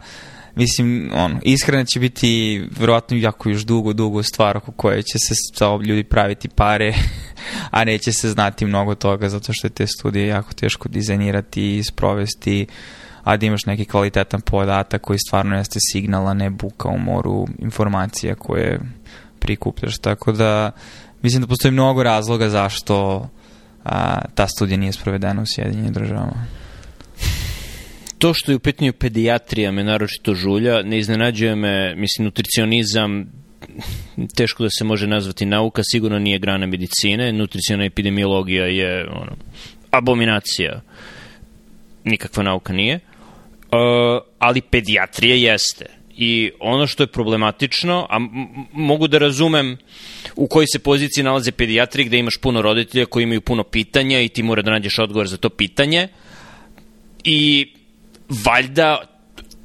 mislim, 0.57 1.11
ono, 1.15 1.39
ishrana 1.43 1.85
će 1.85 2.01
biti 2.01 2.63
verovatno 2.79 3.17
jako 3.17 3.49
još 3.49 3.63
dugo, 3.63 3.93
dugo 3.93 4.23
stvar 4.23 4.57
oko 4.57 4.73
koje 4.73 5.03
će 5.03 5.19
se 5.19 5.35
sa 5.55 5.77
ljudi 5.77 6.05
praviti 6.05 6.49
pare, 6.49 6.95
a 7.71 7.85
neće 7.85 8.13
se 8.13 8.31
znati 8.31 8.67
mnogo 8.67 8.95
toga 8.95 9.29
zato 9.29 9.53
što 9.53 9.67
je 9.67 9.71
te 9.71 9.87
studije 9.87 10.27
jako 10.27 10.53
teško 10.53 10.89
dizajnirati 10.89 11.77
i 11.77 11.85
sprovesti, 11.85 12.67
a 13.25 13.37
da 13.37 13.47
imaš 13.47 13.67
neki 13.67 13.85
kvalitetan 13.85 14.41
podatak 14.41 15.03
koji 15.03 15.19
stvarno 15.19 15.57
jeste 15.57 15.79
signal, 15.93 16.29
a 16.29 16.35
ne 16.35 16.51
buka 16.51 16.89
u 16.89 16.99
moru 16.99 17.47
informacija 17.59 18.35
koje 18.35 18.81
prikupljaš. 19.39 19.99
Tako 19.99 20.33
da, 20.33 20.71
mislim 21.23 21.41
da 21.43 21.47
postoji 21.47 21.73
mnogo 21.73 22.03
razloga 22.03 22.49
zašto 22.49 23.29
a, 23.85 24.21
ta 24.35 24.47
studija 24.47 24.79
nije 24.79 24.93
sprovedena 24.93 25.43
u 25.43 25.47
Sjedinjenim 25.47 25.93
državama. 25.93 26.47
To 28.19 28.35
što 28.35 28.53
je 28.53 28.57
u 28.57 28.61
pitanju 28.61 28.93
pedijatrija 28.93 29.73
me 29.73 29.85
naročito 29.85 30.35
žulja, 30.35 30.83
ne 30.83 30.99
iznenađuje 30.99 31.55
me, 31.57 31.95
mislim, 31.97 32.25
nutricionizam, 32.25 33.33
teško 34.37 34.63
da 34.63 34.71
se 34.71 34.85
može 34.85 35.07
nazvati 35.07 35.47
nauka, 35.47 35.83
sigurno 35.85 36.19
nije 36.19 36.39
grana 36.39 36.67
medicine, 36.67 37.33
nutriciona 37.33 37.85
epidemiologija 37.85 38.67
je 38.67 39.09
ono, 39.11 39.37
abominacija, 39.91 40.81
nikakva 42.05 42.43
nauka 42.43 42.73
nije, 42.73 42.95
uh, 42.97 44.23
ali 44.39 44.61
pedijatrija 44.61 45.35
jeste. 45.35 45.87
I 46.19 46.51
ono 46.61 46.87
što 46.87 47.03
je 47.03 47.07
problematično, 47.07 48.07
a 48.11 48.19
mogu 48.73 49.09
da 49.09 49.19
razumem 49.19 49.77
u 50.37 50.47
kojoj 50.47 50.67
se 50.73 50.79
poziciji 50.79 51.25
nalaze 51.25 51.53
pedijatri 51.53 52.05
gde 52.05 52.19
imaš 52.19 52.39
puno 52.43 52.63
roditelja 52.63 53.07
koji 53.07 53.23
imaju 53.23 53.41
puno 53.41 53.63
pitanja 53.63 54.21
i 54.21 54.29
ti 54.29 54.43
mora 54.43 54.63
da 54.63 54.71
nađeš 54.71 54.99
odgovor 54.99 55.29
za 55.29 55.37
to 55.37 55.51
pitanje 55.51 56.09
i 57.25 57.73
valjda 58.29 59.17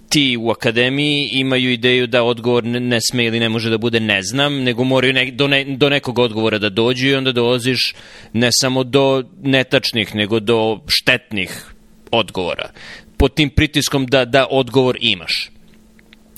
ti 0.10 0.38
u 0.40 0.50
akademiji 0.52 1.30
imaju 1.34 1.72
ideju 1.72 2.08
da 2.08 2.24
odgovor 2.24 2.64
ne 2.64 3.00
sme 3.02 3.26
ili 3.26 3.40
ne 3.40 3.50
može 3.50 3.70
da 3.70 3.78
bude 3.78 4.00
ne 4.00 4.22
znam, 4.24 4.64
nego 4.64 4.84
moraju 4.84 5.14
ne, 5.14 5.32
do, 5.32 5.48
ne, 5.48 5.64
do 5.64 5.90
nekog 5.90 6.20
odgovora 6.20 6.58
da 6.58 6.70
dođu 6.70 7.08
i 7.08 7.16
onda 7.16 7.32
dolaziš 7.32 7.94
ne 8.34 8.50
samo 8.52 8.84
do 8.84 9.24
netačnih, 9.44 10.16
nego 10.16 10.40
do 10.40 10.80
štetnih 10.88 11.74
odgovora. 12.12 12.70
Pod 13.18 13.34
tim 13.34 13.50
pritiskom 13.50 14.06
da, 14.06 14.26
da 14.26 14.48
odgovor 14.50 14.98
imaš. 15.02 15.52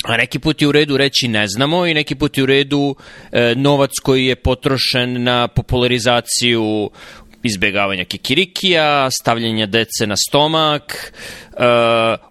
A 0.04 0.18
neki 0.18 0.40
put 0.40 0.62
je 0.62 0.68
u 0.68 0.72
redu 0.72 0.98
reći 0.98 1.28
ne 1.28 1.48
znamo 1.48 1.86
i 1.86 1.94
neki 1.94 2.16
put 2.16 2.38
je 2.38 2.44
u 2.44 2.46
redu 2.46 2.96
e, 3.32 3.54
novac 3.56 3.92
koji 4.04 4.26
je 4.26 4.36
potrošen 4.36 5.24
na 5.24 5.48
popularizaciju 5.48 6.90
izbegavanja 7.44 8.06
kikirikija, 8.06 9.12
stavljanja 9.12 9.66
dece 9.66 10.08
na 10.08 10.16
stomak, 10.16 11.14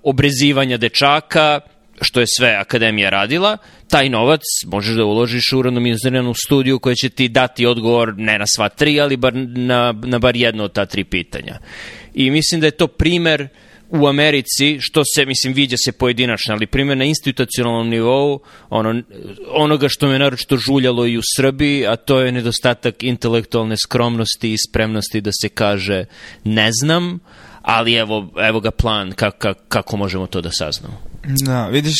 obrezivanja 0.02 0.76
dečaka, 0.76 1.60
što 2.00 2.20
je 2.20 2.26
sve 2.38 2.56
akademija 2.60 3.10
radila, 3.10 3.56
taj 3.88 4.08
novac 4.08 4.40
možeš 4.66 4.96
da 4.96 5.04
uložiš 5.04 5.52
u 5.52 5.62
randomiziranu 5.62 6.34
studiju 6.34 6.78
koja 6.78 6.94
će 6.94 7.08
ti 7.08 7.28
dati 7.28 7.66
odgovor 7.66 8.14
ne 8.16 8.38
na 8.38 8.44
sva 8.46 8.68
tri, 8.68 9.00
ali 9.00 9.16
bar 9.16 9.32
na, 9.34 9.94
na 10.04 10.18
bar 10.18 10.36
jedno 10.36 10.64
od 10.64 10.72
ta 10.72 10.86
tri 10.86 11.04
pitanja. 11.04 11.58
I 12.14 12.30
mislim 12.30 12.60
da 12.60 12.66
je 12.66 12.70
to 12.70 12.86
primer 12.86 13.48
u 13.92 14.06
Americi, 14.06 14.78
što 14.80 15.02
se, 15.14 15.26
mislim, 15.26 15.52
viđa 15.52 15.76
se 15.84 15.92
pojedinačno, 15.92 16.54
ali 16.54 16.66
primjer 16.66 16.98
na 16.98 17.04
institucionalnom 17.04 17.88
nivou, 17.88 18.40
ono, 18.70 19.02
onoga 19.48 19.88
što 19.88 20.08
me 20.08 20.18
naročito 20.18 20.56
žuljalo 20.56 21.06
i 21.06 21.18
u 21.18 21.22
Srbiji, 21.36 21.86
a 21.86 21.96
to 21.96 22.20
je 22.20 22.32
nedostatak 22.32 23.02
intelektualne 23.02 23.76
skromnosti 23.76 24.52
i 24.52 24.58
spremnosti 24.68 25.20
da 25.20 25.30
se 25.42 25.48
kaže 25.48 26.04
ne 26.44 26.68
znam, 26.72 27.20
ali 27.62 27.94
evo, 27.94 28.28
evo 28.48 28.60
ga 28.60 28.70
plan 28.70 29.12
kako, 29.12 29.54
kako 29.68 29.96
možemo 29.96 30.26
to 30.26 30.40
da 30.40 30.50
saznamo. 30.52 31.12
Da, 31.24 31.68
vidiš, 31.68 31.94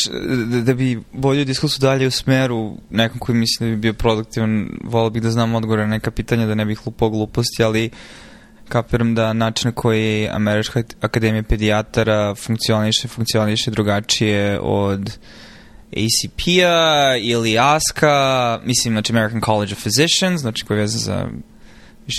da, 0.51 0.61
da 0.61 0.73
bi 0.73 1.01
bolju 1.13 1.45
diskusiju 1.45 1.79
dalje 1.81 2.07
u 2.07 2.11
smeru 2.11 2.77
nekom 2.89 3.19
koji 3.19 3.37
mislim 3.37 3.69
da 3.69 3.75
bi 3.75 3.81
bio 3.81 3.93
produktivan, 3.93 4.69
volio 4.83 5.09
bih 5.09 5.21
da 5.21 5.31
znam 5.31 5.55
odgovore 5.55 5.81
na 5.81 5.87
neka 5.87 6.11
pitanja, 6.11 6.45
da 6.45 6.55
ne 6.55 6.65
bih 6.65 6.79
lupao 6.85 7.09
gluposti, 7.09 7.63
ali 7.63 7.89
kapiram 8.69 9.15
da 9.15 9.33
način 9.33 9.67
na 9.67 9.75
koji 9.75 10.29
Američka 10.29 10.83
akademija 11.01 11.43
pedijatara 11.43 12.35
funkcioniše, 12.35 13.07
funkcioniše 13.07 13.71
drugačije 13.71 14.59
od 14.59 15.17
ACP-a 15.91 17.17
ili 17.21 17.59
ASCA, 17.59 18.59
mislim, 18.65 18.93
znači 18.93 19.13
American 19.13 19.41
College 19.41 19.73
of 19.73 19.85
Physicians, 19.85 20.37
znači 20.37 20.65
koji 20.65 20.77
je 20.77 20.81
vezan 20.81 20.99
za 20.99 21.27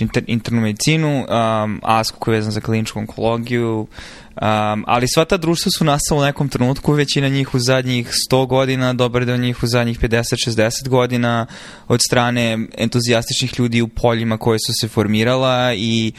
inter, 0.01 0.25
internu 0.27 0.61
medicinu, 0.61 1.19
um, 1.19 1.81
ASCO 1.83 2.19
koji 2.19 2.35
je 2.35 2.37
vezan 2.37 2.53
za 2.53 2.61
kliničku 2.61 2.99
onkologiju, 2.99 3.81
um, 3.81 4.85
ali 4.87 5.07
sva 5.15 5.25
ta 5.25 5.37
društva 5.37 5.73
su 5.79 5.85
nastala 5.85 6.21
u 6.21 6.25
nekom 6.25 6.49
trenutku, 6.49 6.93
većina 6.93 7.29
njih 7.29 7.55
u 7.55 7.59
zadnjih 7.59 8.11
100 8.31 8.47
godina, 8.47 8.93
dobar 8.93 9.25
deo 9.25 9.37
njih 9.37 9.63
u 9.63 9.67
zadnjih 9.67 10.01
50-60 10.01 10.89
godina 10.89 11.47
od 11.89 12.01
strane 12.09 12.59
entuzijastičnih 12.79 13.59
ljudi 13.59 13.83
u 13.83 13.89
poljima 13.89 14.39
koje 14.39 14.59
su 14.59 14.73
se 14.81 14.89
formirala 14.89 15.75
i 15.75 16.13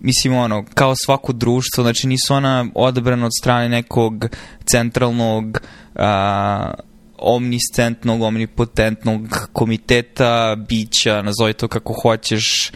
mislim 0.00 0.34
ono, 0.34 0.64
kao 0.74 0.94
svako 0.96 1.32
društvo, 1.32 1.84
znači 1.84 2.06
nisu 2.06 2.34
ona 2.34 2.66
odabrana 2.74 3.26
od 3.26 3.32
strane 3.40 3.68
nekog 3.68 4.26
centralnog 4.64 5.60
a, 5.94 6.70
omniscentnog, 7.18 8.22
omnipotentnog 8.22 9.48
komiteta, 9.52 10.56
bića, 10.68 11.22
nazovi 11.22 11.52
to 11.52 11.68
kako 11.68 11.94
hoćeš, 12.02 12.72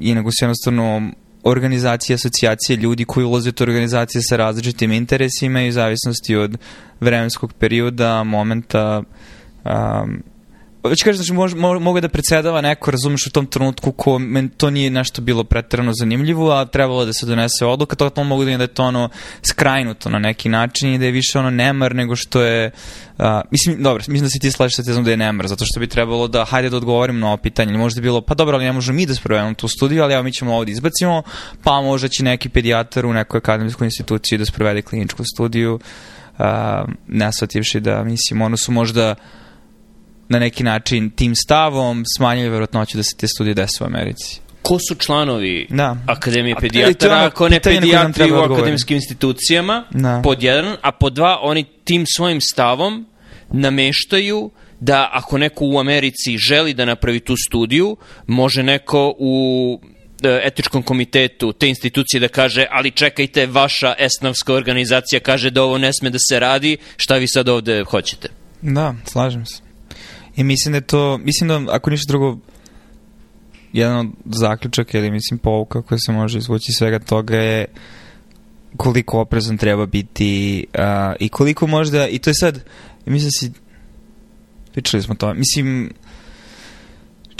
i 0.00 0.14
nego 0.14 0.30
su 0.30 0.44
jednostavno 0.44 1.12
organizacije, 1.44 2.14
asocijacije 2.14 2.76
ljudi 2.76 3.04
koji 3.04 3.26
ulaze 3.26 3.50
u 3.50 3.62
organizacije 3.62 4.22
sa 4.22 4.36
različitim 4.36 4.92
interesima 4.92 5.62
i 5.62 5.68
u 5.68 5.72
zavisnosti 5.72 6.36
od 6.36 6.58
vremenskog 7.00 7.52
perioda, 7.52 8.24
momenta, 8.24 9.02
um, 9.64 10.22
već 10.84 11.02
kažeš, 11.02 11.30
mož, 11.30 11.54
mogu 11.80 12.00
da 12.00 12.08
predsedava 12.08 12.60
neko, 12.60 12.90
razumeš, 12.90 13.26
u 13.26 13.30
tom 13.30 13.46
trenutku 13.46 13.92
ko, 13.92 14.18
men 14.18 14.48
to 14.48 14.70
nije 14.70 14.90
nešto 14.90 15.22
bilo 15.22 15.44
pretrano 15.44 15.92
zanimljivo, 15.94 16.50
a 16.50 16.64
trebalo 16.64 17.04
da 17.04 17.12
se 17.12 17.26
donese 17.26 17.66
odluka, 17.66 17.96
to, 17.96 18.10
to 18.10 18.24
mogu 18.24 18.44
da 18.44 18.50
je 18.50 18.56
da 18.56 18.64
je 18.64 18.68
to 18.68 18.84
ono 18.84 19.08
skrajnuto 19.48 20.10
na 20.10 20.18
neki 20.18 20.48
način 20.48 20.94
i 20.94 20.98
da 20.98 21.04
je 21.04 21.10
više 21.10 21.38
ono 21.38 21.50
nemar 21.50 21.94
nego 21.94 22.16
što 22.16 22.42
je, 22.42 22.70
uh, 23.18 23.24
mislim, 23.50 23.82
dobro, 23.82 24.04
mislim 24.08 24.24
da 24.24 24.30
se 24.30 24.38
ti 24.38 24.50
slažiš 24.50 24.76
sa 24.76 24.82
tezom 24.82 25.04
da 25.04 25.10
je 25.10 25.16
nemar, 25.16 25.46
zato 25.46 25.64
što 25.64 25.80
bi 25.80 25.86
trebalo 25.86 26.28
da, 26.28 26.44
hajde 26.44 26.70
da 26.70 26.76
odgovorim 26.76 27.18
na 27.18 27.26
ovo 27.26 27.36
pitanje, 27.36 27.78
možda 27.78 28.00
bilo, 28.00 28.20
pa 28.20 28.34
dobro, 28.34 28.56
ali 28.56 28.64
ne 28.64 28.72
možemo 28.72 28.96
mi 28.96 29.06
da 29.06 29.14
sprovedemo 29.14 29.54
tu 29.54 29.68
studiju, 29.68 30.02
ali 30.02 30.14
evo 30.14 30.22
mi 30.22 30.32
ćemo 30.32 30.56
ovdje 30.56 30.72
izbacimo, 30.72 31.22
pa 31.62 31.80
možda 31.80 32.08
će 32.08 32.24
neki 32.24 32.48
pedijatar 32.48 33.06
u 33.06 33.12
nekoj 33.12 33.38
akademijskoj 33.38 33.86
instituciji 33.86 34.38
da 34.38 34.44
sprovede 34.44 34.82
kliničku 34.82 35.24
studiju, 35.24 35.74
uh, 35.74 36.44
nesvativši 37.08 37.80
da, 37.80 38.04
mislim, 38.04 38.42
ono 38.42 38.56
su 38.56 38.72
možda 38.72 39.14
na 40.32 40.38
neki 40.38 40.64
način 40.64 41.10
tim 41.10 41.36
stavom 41.36 42.04
smanjili 42.16 42.48
verovatnoću 42.48 42.96
da 42.96 43.02
se 43.02 43.16
te 43.16 43.28
studije 43.28 43.54
desi 43.54 43.82
u 43.82 43.86
Americi. 43.86 44.40
Ko 44.62 44.78
su 44.88 44.94
članovi 44.94 45.66
da. 45.70 45.96
Akademije 46.06 46.56
pedijatara, 46.60 47.16
ono 47.16 47.24
ako 47.24 47.48
ne 47.48 47.60
pedijatri 47.60 48.32
u 48.32 48.36
akademskim 48.36 48.96
institucijama, 48.96 49.84
da. 49.90 50.20
pod 50.24 50.42
jedan, 50.42 50.76
a 50.82 50.92
pod 50.92 51.12
dva, 51.12 51.38
oni 51.42 51.64
tim 51.84 52.04
svojim 52.06 52.40
stavom 52.40 53.06
nameštaju 53.50 54.50
da 54.80 55.08
ako 55.12 55.38
neko 55.38 55.64
u 55.64 55.78
Americi 55.78 56.38
želi 56.38 56.74
da 56.74 56.84
napravi 56.84 57.20
tu 57.20 57.34
studiju, 57.36 57.96
može 58.26 58.62
neko 58.62 59.14
u 59.18 59.80
e, 60.22 60.40
etičkom 60.44 60.82
komitetu 60.82 61.52
te 61.52 61.68
institucije 61.68 62.20
da 62.20 62.28
kaže, 62.28 62.66
ali 62.70 62.90
čekajte, 62.90 63.46
vaša 63.46 63.94
esnavska 63.98 64.54
organizacija 64.54 65.20
kaže 65.20 65.50
da 65.50 65.62
ovo 65.62 65.78
ne 65.78 65.92
sme 65.92 66.10
da 66.10 66.18
se 66.18 66.40
radi, 66.40 66.76
šta 66.96 67.16
vi 67.16 67.28
sad 67.28 67.48
ovde 67.48 67.84
hoćete? 67.84 68.28
Da, 68.62 68.94
slažem 69.04 69.46
se. 69.46 69.71
I 70.36 70.44
mislim 70.44 70.72
da 70.72 70.76
je 70.76 70.86
to, 70.86 71.18
mislim 71.18 71.48
da 71.48 71.74
ako 71.74 71.90
ništa 71.90 72.08
drugo, 72.08 72.38
jedan 73.72 73.98
od 73.98 74.12
zaključaka 74.24 74.98
ili 74.98 75.10
mislim 75.10 75.38
pouka 75.38 75.82
koja 75.82 75.98
se 75.98 76.12
može 76.12 76.38
izvući 76.38 76.72
svega 76.72 76.98
toga 76.98 77.36
je 77.36 77.66
koliko 78.76 79.20
oprezan 79.20 79.56
treba 79.56 79.86
biti 79.86 80.64
uh, 80.74 80.82
i 81.20 81.28
koliko 81.28 81.66
možda, 81.66 82.08
i 82.08 82.18
to 82.18 82.30
je 82.30 82.34
sad, 82.34 82.64
mislim 83.06 83.26
da 83.26 83.30
si, 83.30 83.52
pričali 84.72 85.02
smo 85.02 85.14
to, 85.14 85.34
mislim, 85.34 85.92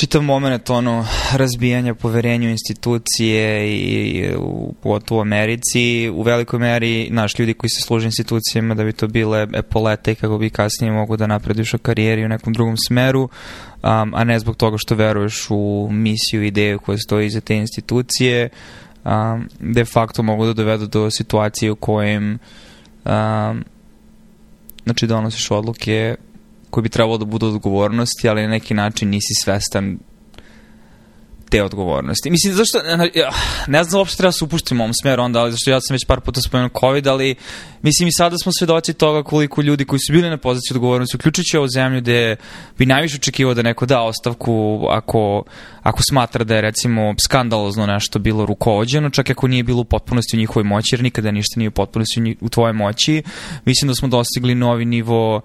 čitav 0.02 0.22
moment 0.22 0.70
ono 0.70 1.06
razbijanja 1.32 1.94
poverenja 1.94 2.48
u 2.48 2.50
institucije 2.50 3.72
i 3.72 4.26
u, 4.36 4.74
u 5.10 5.20
Americi. 5.20 6.10
U 6.14 6.22
velikoj 6.22 6.58
meri 6.58 7.08
naš 7.10 7.38
ljudi 7.38 7.54
koji 7.54 7.70
se 7.70 7.80
služe 7.80 8.06
institucijama 8.06 8.74
da 8.74 8.84
bi 8.84 8.92
to 8.92 9.06
bile 9.06 9.46
epolete 9.54 10.12
i 10.12 10.14
kako 10.14 10.38
bi 10.38 10.50
kasnije 10.50 10.92
mogu 10.92 11.16
da 11.16 11.26
napreduš 11.26 11.74
u 11.74 11.78
karijeri 11.78 12.24
u 12.24 12.28
nekom 12.28 12.52
drugom 12.52 12.76
smeru 12.76 13.22
um, 13.22 14.14
a 14.14 14.24
ne 14.24 14.38
zbog 14.38 14.56
toga 14.56 14.76
što 14.78 14.94
veruješ 14.94 15.46
u 15.50 15.88
misiju 15.90 16.42
ideju 16.42 16.78
koja 16.78 16.98
stoji 16.98 17.26
iza 17.26 17.40
te 17.40 17.56
institucije 17.56 18.48
um, 19.04 19.48
de 19.60 19.84
facto 19.84 20.22
mogu 20.22 20.46
da 20.46 20.52
dovedu 20.52 20.86
do 20.86 21.10
situacije 21.10 21.70
u 21.70 21.76
kojem 21.76 22.38
um, 23.04 23.64
znači 24.84 25.06
donosiš 25.06 25.50
odluke 25.50 26.16
koji 26.72 26.82
bi 26.82 26.88
trebalo 26.88 27.18
da 27.18 27.24
budu 27.24 27.46
odgovornosti, 27.46 28.28
ali 28.28 28.42
na 28.42 28.48
neki 28.48 28.74
način 28.74 29.08
nisi 29.08 29.34
svestan 29.42 29.98
te 31.52 31.62
odgovornosti. 31.62 32.30
Mislim, 32.30 32.54
zašto, 32.54 32.78
ne 33.66 33.84
znam 33.84 33.98
uopšte 33.98 34.16
treba 34.16 34.28
da 34.28 34.32
se 34.32 34.44
upuštiti 34.44 34.74
u 34.74 34.78
ovom 34.78 34.94
smeru 34.94 35.22
onda, 35.22 35.40
ali 35.40 35.52
zašto 35.52 35.70
ja 35.70 35.80
sam 35.80 35.94
već 35.94 36.06
par 36.06 36.20
puta 36.20 36.40
spomenuo 36.40 36.70
COVID, 36.80 37.06
ali 37.06 37.34
mislim 37.82 38.08
i 38.08 38.12
sada 38.12 38.36
smo 38.38 38.52
svedoci 38.52 38.94
toga 38.94 39.22
koliko 39.22 39.62
ljudi 39.62 39.84
koji 39.84 40.00
su 40.00 40.12
bili 40.12 40.30
na 40.30 40.36
poziciji 40.36 40.74
odgovornosti, 40.74 41.16
uključujući 41.16 41.56
ovu 41.56 41.68
zemlju 41.68 42.00
gde 42.00 42.36
bi 42.78 42.86
najviše 42.86 43.16
očekivao 43.16 43.54
da 43.54 43.62
neko 43.62 43.86
da 43.86 44.00
ostavku 44.02 44.86
ako, 44.90 45.44
ako 45.82 46.02
smatra 46.02 46.44
da 46.44 46.54
je 46.54 46.60
recimo 46.60 47.14
skandalozno 47.24 47.86
nešto 47.86 48.18
bilo 48.18 48.46
rukovođeno, 48.46 49.10
čak 49.10 49.30
ako 49.30 49.48
nije 49.48 49.62
bilo 49.62 49.80
u 49.80 49.84
potpunosti 49.84 50.36
u 50.36 50.40
njihovoj 50.40 50.64
moći, 50.64 50.94
jer 50.94 51.02
nikada 51.02 51.30
ništa 51.30 51.54
nije 51.56 51.68
u 51.68 51.72
potpunosti 51.72 52.36
u 52.40 52.48
tvojoj 52.48 52.72
moći. 52.72 53.22
Mislim 53.64 53.88
da 53.88 53.94
smo 53.94 54.08
dostigli 54.08 54.54
novi 54.54 54.84
nivo 54.84 55.40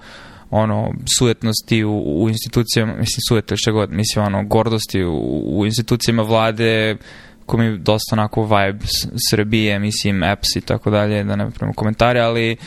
ono 0.49 0.93
sujetnosti 1.17 1.83
u, 1.83 2.23
u 2.23 2.29
institucijama, 2.29 2.93
mislim 2.93 3.21
sujet 3.29 3.51
šta 3.55 3.71
god, 3.71 3.91
mislim 3.91 4.25
ono 4.25 4.43
gordosti 4.43 5.03
u, 5.03 5.41
u 5.45 5.65
institucijama 5.65 6.23
vlade 6.23 6.97
ko 7.47 7.57
mi 7.57 7.77
dosta 7.77 8.15
onako 8.15 8.43
vibe 8.43 8.85
Srbije, 9.29 9.79
mislim 9.79 10.23
apps 10.23 10.55
i 10.55 10.61
tako 10.61 10.89
dalje, 10.89 11.23
da 11.23 11.35
ne 11.35 11.51
prema 11.51 11.73
komentare, 11.73 12.19
ali 12.19 12.57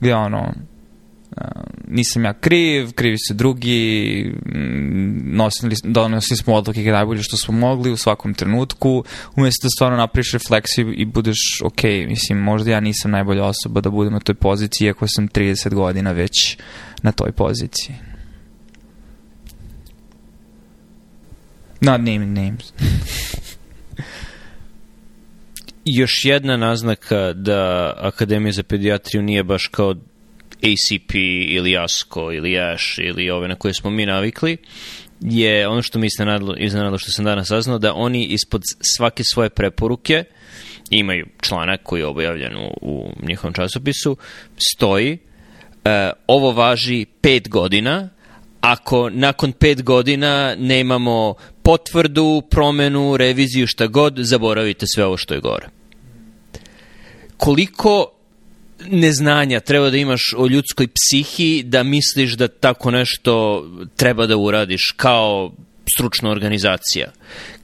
gde 0.00 0.14
ono 0.14 0.52
nisam 1.88 2.24
ja 2.24 2.32
kriv, 2.32 2.92
krivi 2.92 3.16
su 3.28 3.34
drugi, 3.34 4.32
nosili, 5.24 5.76
donosili 5.84 6.36
smo 6.36 6.54
odluke 6.54 6.82
najbolje 6.82 7.22
što 7.22 7.36
smo 7.36 7.54
mogli 7.54 7.92
u 7.92 7.96
svakom 7.96 8.34
trenutku, 8.34 9.04
umjesto 9.36 9.66
da 9.66 9.68
stvarno 9.76 9.96
napriš 9.96 10.32
refleksiju 10.32 10.92
i 10.92 11.04
budeš 11.04 11.38
ok, 11.64 11.82
mislim, 12.08 12.38
možda 12.38 12.70
ja 12.70 12.80
nisam 12.80 13.10
najbolja 13.10 13.44
osoba 13.44 13.80
da 13.80 13.90
budem 13.90 14.12
na 14.12 14.20
toj 14.20 14.34
poziciji, 14.34 14.86
iako 14.86 15.06
sam 15.08 15.28
30 15.28 15.74
godina 15.74 16.12
već 16.12 16.58
na 17.02 17.12
toj 17.12 17.32
poziciji. 17.32 17.94
Not 21.80 21.98
naming 21.98 22.38
names. 22.38 22.72
Još 25.84 26.24
jedna 26.24 26.56
naznaka 26.56 27.32
da 27.32 27.92
Akademija 27.98 28.52
za 28.52 28.62
pedijatriju 28.62 29.22
nije 29.22 29.44
baš 29.44 29.66
kao 29.66 29.94
ACP 30.64 31.14
ili 31.48 31.76
ASCO 31.78 32.32
ili 32.32 32.58
ASH 32.58 32.98
ili 32.98 33.30
ove 33.30 33.48
na 33.48 33.54
koje 33.54 33.74
smo 33.74 33.90
mi 33.90 34.06
navikli 34.06 34.56
je 35.20 35.68
ono 35.68 35.82
što 35.82 35.98
mi 35.98 36.06
iznenadilo 36.58 36.98
što 36.98 37.12
sam 37.12 37.24
danas 37.24 37.48
saznao 37.48 37.78
da 37.78 37.94
oni 37.94 38.24
ispod 38.24 38.62
svake 38.96 39.24
svoje 39.24 39.50
preporuke 39.50 40.24
imaju 40.90 41.26
članak 41.40 41.80
koji 41.82 42.00
je 42.00 42.06
objavljen 42.06 42.56
u, 42.56 42.70
u 42.82 43.12
njihovom 43.22 43.54
časopisu 43.54 44.16
stoji 44.72 45.18
e, 45.84 46.10
ovo 46.26 46.52
važi 46.52 47.06
pet 47.20 47.48
godina, 47.48 48.08
ako 48.60 49.10
nakon 49.10 49.52
pet 49.52 49.82
godina 49.82 50.54
nemamo 50.58 51.34
potvrdu, 51.62 52.42
promenu, 52.50 53.16
reviziju, 53.16 53.66
šta 53.66 53.86
god, 53.86 54.14
zaboravite 54.18 54.86
sve 54.86 55.04
ovo 55.04 55.16
što 55.16 55.34
je 55.34 55.40
gore. 55.40 55.68
Koliko 57.36 58.13
neznanja 58.90 59.60
treba 59.60 59.90
da 59.90 59.96
imaš 59.96 60.20
o 60.36 60.46
ljudskoj 60.46 60.86
psihi 60.86 61.62
da 61.62 61.82
misliš 61.82 62.32
da 62.32 62.48
tako 62.48 62.90
nešto 62.90 63.64
treba 63.96 64.26
da 64.26 64.36
uradiš 64.36 64.94
kao 64.96 65.52
stručna 65.96 66.30
organizacija. 66.30 67.12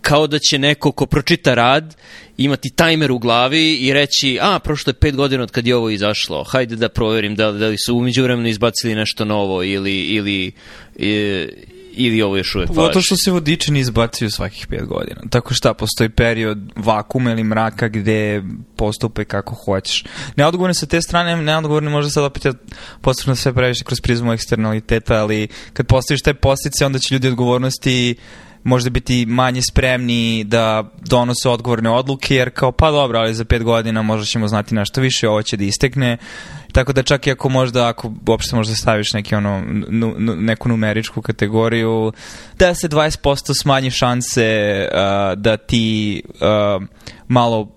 Kao 0.00 0.26
da 0.26 0.38
će 0.38 0.58
neko 0.58 0.92
ko 0.92 1.06
pročita 1.06 1.54
rad 1.54 1.96
imati 2.36 2.70
tajmer 2.76 3.12
u 3.12 3.18
glavi 3.18 3.74
i 3.74 3.92
reći, 3.92 4.38
a, 4.42 4.58
prošlo 4.58 4.90
je 4.90 4.94
pet 4.94 5.16
godina 5.16 5.42
od 5.42 5.50
kad 5.50 5.66
je 5.66 5.76
ovo 5.76 5.90
izašlo, 5.90 6.44
hajde 6.44 6.76
da 6.76 6.88
proverim 6.88 7.34
da, 7.34 7.52
da 7.52 7.66
li 7.66 7.76
su 7.86 7.96
umeđu 7.96 8.22
vremenu 8.22 8.48
izbacili 8.48 8.94
nešto 8.94 9.24
novo 9.24 9.62
ili, 9.62 10.00
ili, 10.00 10.52
ili, 10.96 11.50
ili 12.06 12.22
ovo 12.22 12.36
još 12.36 12.54
uvek 12.54 12.68
važi. 12.68 12.80
Zato 12.80 13.00
što 13.00 13.16
se 13.16 13.30
vodiče 13.30 13.72
ne 13.72 13.80
izbacuju 13.80 14.30
svakih 14.30 14.66
pet 14.66 14.86
godina. 14.86 15.20
Tako 15.30 15.54
šta, 15.54 15.74
postoji 15.74 16.08
period 16.08 16.58
vakuma 16.76 17.30
ili 17.30 17.44
mraka 17.44 17.88
gde 17.88 18.42
postupe 18.76 19.24
kako 19.24 19.54
hoćeš. 19.54 20.04
Neodgovorni 20.36 20.74
sa 20.74 20.86
te 20.86 21.02
strane, 21.02 21.36
neodgovorni 21.36 21.90
možda 21.90 22.10
sad 22.10 22.24
opet 22.24 22.44
ja 22.44 22.52
postavljam 23.00 23.36
sve 23.36 23.52
previše 23.52 23.84
kroz 23.84 24.00
prizmu 24.00 24.32
eksternaliteta, 24.32 25.14
ali 25.14 25.48
kad 25.72 25.86
postaviš 25.86 26.22
te 26.22 26.34
postice, 26.34 26.86
onda 26.86 26.98
će 26.98 27.14
ljudi 27.14 27.28
odgovornosti 27.28 28.16
možda 28.64 28.90
biti 28.90 29.26
manje 29.26 29.60
spremni 29.70 30.44
da 30.44 30.92
donose 31.00 31.48
odgovorne 31.48 31.90
odluke, 31.90 32.34
jer 32.34 32.50
kao 32.50 32.72
pa 32.72 32.90
dobro, 32.90 33.18
ali 33.18 33.34
za 33.34 33.44
pet 33.44 33.62
godina 33.62 34.02
možda 34.02 34.26
ćemo 34.26 34.48
znati 34.48 34.74
nešto 34.74 35.00
više, 35.00 35.28
ovo 35.28 35.42
će 35.42 35.56
da 35.56 35.64
istekne. 35.64 36.16
Tako 36.72 36.92
da 36.92 37.02
čak 37.02 37.26
i 37.26 37.30
ako 37.30 37.48
možda, 37.48 37.88
ako 37.88 38.12
uopšte 38.28 38.56
možda 38.56 38.74
staviš 38.74 39.12
neki 39.12 39.34
ono, 39.34 39.62
nu, 39.88 40.14
nu, 40.18 40.36
neku 40.36 40.68
numeričku 40.68 41.22
kategoriju, 41.22 42.12
da 42.58 42.74
se 42.74 42.88
20% 42.88 43.60
smanji 43.62 43.90
šanse 43.90 44.88
uh, 44.92 45.38
da 45.38 45.56
ti 45.56 46.22
uh, 46.26 46.82
malo 47.28 47.68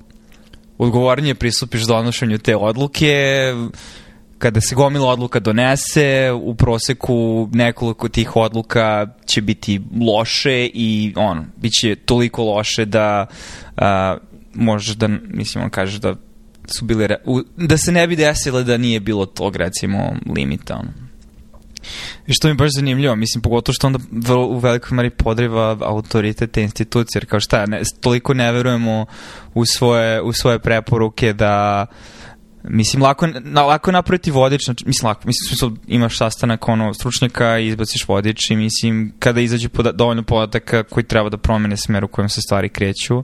odgovornije 0.77 1.35
pristupiš 1.35 1.81
donošenju 1.81 2.37
te 2.37 2.55
odluke, 2.55 3.53
kada 4.43 4.61
se 4.61 4.75
gomila 4.75 5.09
odluka 5.09 5.39
donese, 5.39 6.31
u 6.31 6.55
proseku 6.55 7.49
nekoliko 7.51 8.09
tih 8.09 8.35
odluka 8.35 9.07
će 9.25 9.41
biti 9.41 9.81
loše 10.01 10.69
i 10.73 11.13
ono, 11.15 11.45
bit 11.55 11.73
će 11.81 11.95
toliko 11.95 12.43
loše 12.43 12.85
da 12.85 13.25
a, 13.77 14.17
možeš 14.53 14.95
da, 14.95 15.07
mislim, 15.07 15.63
on 15.63 15.69
kaže 15.69 15.99
da 15.99 16.15
su 16.65 16.85
bile, 16.85 17.07
da 17.57 17.77
se 17.77 17.91
ne 17.91 18.07
bi 18.07 18.15
desile 18.15 18.63
da 18.63 18.77
nije 18.77 18.99
bilo 18.99 19.25
tog, 19.25 19.55
recimo, 19.55 20.15
limita, 20.35 20.75
ono. 20.75 21.03
I 22.27 22.33
što 22.33 22.47
mi 22.47 22.51
je 22.51 22.55
baš 22.55 22.69
zanimljivo, 22.75 23.15
mislim, 23.15 23.41
pogotovo 23.41 23.73
što 23.73 23.87
onda 23.87 23.99
u 24.35 24.59
velikoj 24.59 24.95
meri 24.95 25.09
podriva 25.09 25.77
autoritet 25.81 26.51
te 26.51 26.63
institucije, 26.63 27.19
jer 27.19 27.25
kao 27.25 27.39
šta, 27.39 27.65
ne, 27.65 27.81
toliko 28.01 28.33
ne 28.33 28.51
verujemo 28.51 29.05
u 29.53 29.65
svoje, 29.65 30.21
u 30.21 30.33
svoje 30.33 30.59
preporuke 30.59 31.33
da 31.33 31.85
Mislim, 32.69 33.03
lako, 33.03 33.27
na, 33.27 33.61
lako 33.61 33.91
napraviti 33.91 34.31
vodič, 34.31 34.65
znači, 34.65 34.87
mislim, 34.87 35.07
lako, 35.07 35.21
mislim, 35.25 35.77
imaš 35.87 36.17
sastanak 36.17 36.69
ono, 36.69 36.93
stručnjaka 36.93 37.59
i 37.59 37.67
izbaciš 37.67 38.07
vodič 38.07 38.49
i 38.49 38.55
mislim, 38.55 39.13
kada 39.19 39.41
izađe 39.41 39.69
poda, 39.69 39.91
dovoljno 39.91 40.23
podataka 40.23 40.83
koji 40.83 41.03
treba 41.03 41.29
da 41.29 41.37
promene 41.37 41.77
smer 41.77 42.03
u 42.03 42.07
kojem 42.07 42.29
se 42.29 42.41
stvari 42.41 42.69
kreću, 42.69 43.23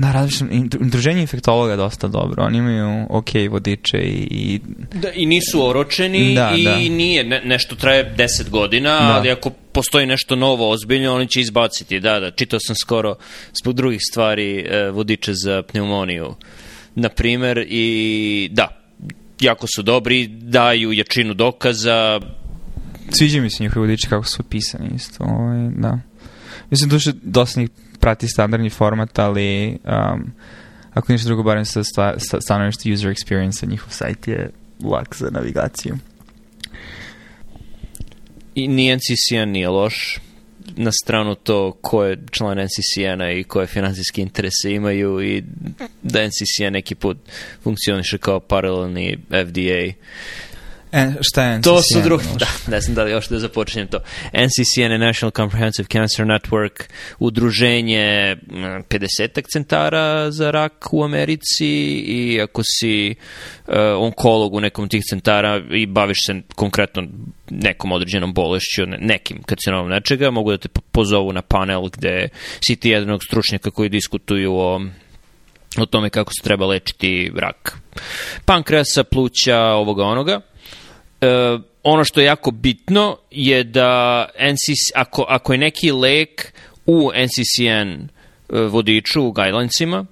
Da, 0.00 0.12
različno. 0.12 0.46
Udruženje 0.80 1.20
infektologa 1.20 1.70
je 1.70 1.76
dosta 1.76 2.08
dobro. 2.08 2.44
Oni 2.44 2.58
imaju 2.58 3.06
ok 3.10 3.28
vodiče 3.50 3.98
i... 3.98 4.28
i... 4.30 4.60
Da, 4.94 5.12
i 5.12 5.26
nisu 5.26 5.66
oročeni 5.66 6.34
da, 6.34 6.52
i 6.56 6.64
da. 6.64 6.76
nije, 6.76 7.24
ne, 7.24 7.40
nešto 7.44 7.76
traje 7.76 8.14
10 8.16 8.50
godina, 8.50 8.98
da. 8.98 9.14
ali 9.14 9.30
ako 9.30 9.50
postoji 9.50 10.06
nešto 10.06 10.36
novo, 10.36 10.70
ozbiljno, 10.70 11.14
oni 11.14 11.28
će 11.28 11.40
izbaciti. 11.40 12.00
Da, 12.00 12.20
da, 12.20 12.30
čitao 12.30 12.60
sam 12.66 12.76
skoro 12.76 13.14
zbog 13.62 13.74
drugih 13.74 14.00
stvari 14.10 14.58
e, 14.58 14.90
vodiče 14.90 15.34
za 15.34 15.62
pneumoniju 15.62 16.34
na 16.94 17.08
primer, 17.08 17.66
i 17.68 18.48
da, 18.52 18.80
jako 19.40 19.66
su 19.76 19.82
dobri, 19.82 20.26
daju 20.26 20.92
jačinu 20.92 21.34
dokaza. 21.34 22.20
Sviđa 23.10 23.40
mi 23.40 23.50
se 23.50 23.62
njihovi 23.62 23.86
vodiči 23.86 24.08
kako 24.08 24.24
su 24.24 24.42
pisani 24.42 24.88
isto, 24.94 25.24
ovaj, 25.24 25.70
da. 25.76 25.98
Mislim, 26.70 26.90
duše, 26.90 27.12
dosta 27.22 27.60
njih 27.60 27.70
prati 28.00 28.28
standardni 28.28 28.70
format, 28.70 29.18
ali 29.18 29.78
um, 29.84 30.32
ako 30.94 31.12
ništa 31.12 31.26
drugo, 31.26 31.42
barem 31.42 31.64
sa, 31.64 31.82
stanovište 32.40 32.92
user 32.92 33.10
experience, 33.10 33.66
njihov 33.66 33.92
sajt 33.92 34.28
je 34.28 34.50
lak 34.84 35.16
za 35.16 35.30
navigaciju. 35.30 35.98
I 38.54 38.68
ni 38.68 38.96
NCCN 38.96 39.50
nije 39.50 39.68
loš 39.68 40.18
na 40.76 40.90
stranu 40.92 41.34
to 41.34 41.72
ko 41.80 42.04
je 42.04 42.18
član 42.30 42.58
NCCN-a 42.58 43.32
i 43.32 43.44
koje 43.44 43.66
finansijske 43.66 44.22
interese 44.22 44.72
imaju 44.72 45.22
i 45.22 45.42
da 46.02 46.26
NCCN 46.26 46.72
neki 46.72 46.94
put 46.94 47.18
funkcioniše 47.62 48.18
kao 48.18 48.40
paralelni 48.40 49.18
FDA. 49.28 50.04
E, 50.92 51.12
šta 51.20 51.42
je 51.42 51.58
NCCN? 51.58 51.62
To 51.62 51.82
su 51.82 52.00
drugi, 52.04 52.24
da, 52.38 52.46
ne 52.66 52.80
znam 52.80 52.94
da 52.94 53.04
li 53.04 53.10
još 53.10 53.28
da 53.28 53.38
započinjem 53.38 53.88
to. 53.88 53.98
NCCN 54.32 54.80
je 54.80 54.98
National 54.98 55.30
Comprehensive 55.30 55.88
Cancer 55.92 56.26
Network, 56.26 56.82
udruženje 57.18 58.36
50 58.46 59.52
centara 59.52 60.30
za 60.30 60.50
rak 60.50 60.92
u 60.92 61.04
Americi 61.04 61.66
i 62.06 62.40
ako 62.42 62.62
si 62.64 63.14
uh, 63.66 63.74
onkolog 63.98 64.54
u 64.54 64.60
nekom 64.60 64.88
tih 64.88 65.02
centara 65.10 65.62
i 65.70 65.86
baviš 65.86 66.18
se 66.26 66.34
konkretno 66.54 67.02
nekom 67.50 67.92
određenom 67.92 68.34
bolešću, 68.34 68.86
nekim 68.86 69.42
karcinomom 69.42 69.88
nečega, 69.88 70.30
mogu 70.30 70.50
da 70.50 70.58
te 70.58 70.68
pozovu 70.68 71.32
na 71.32 71.42
panel 71.42 71.82
gde 71.82 72.28
si 72.66 72.76
ti 72.76 72.88
jednog 72.88 73.24
stručnjaka 73.24 73.70
koji 73.70 73.88
diskutuju 73.88 74.56
o 74.56 74.80
o 75.78 75.86
tome 75.86 76.10
kako 76.10 76.32
se 76.32 76.42
treba 76.44 76.66
lečiti 76.66 77.32
rak 77.36 77.78
pankreasa, 78.44 79.04
pluća, 79.04 79.58
ovoga 79.58 80.04
onoga. 80.04 80.40
E, 81.20 81.58
ono 81.82 82.04
što 82.04 82.20
je 82.20 82.26
jako 82.26 82.50
bitno 82.50 83.16
je 83.30 83.64
da 83.64 84.26
NCC, 84.52 84.92
ako, 84.94 85.24
ako 85.28 85.52
je 85.52 85.58
neki 85.58 85.92
lek 85.92 86.52
u 86.86 87.10
NCCN 87.14 87.68
e, 87.68 88.08
vodiču, 88.48 89.22
u 89.22 89.32
guidelinesima, 89.32 90.06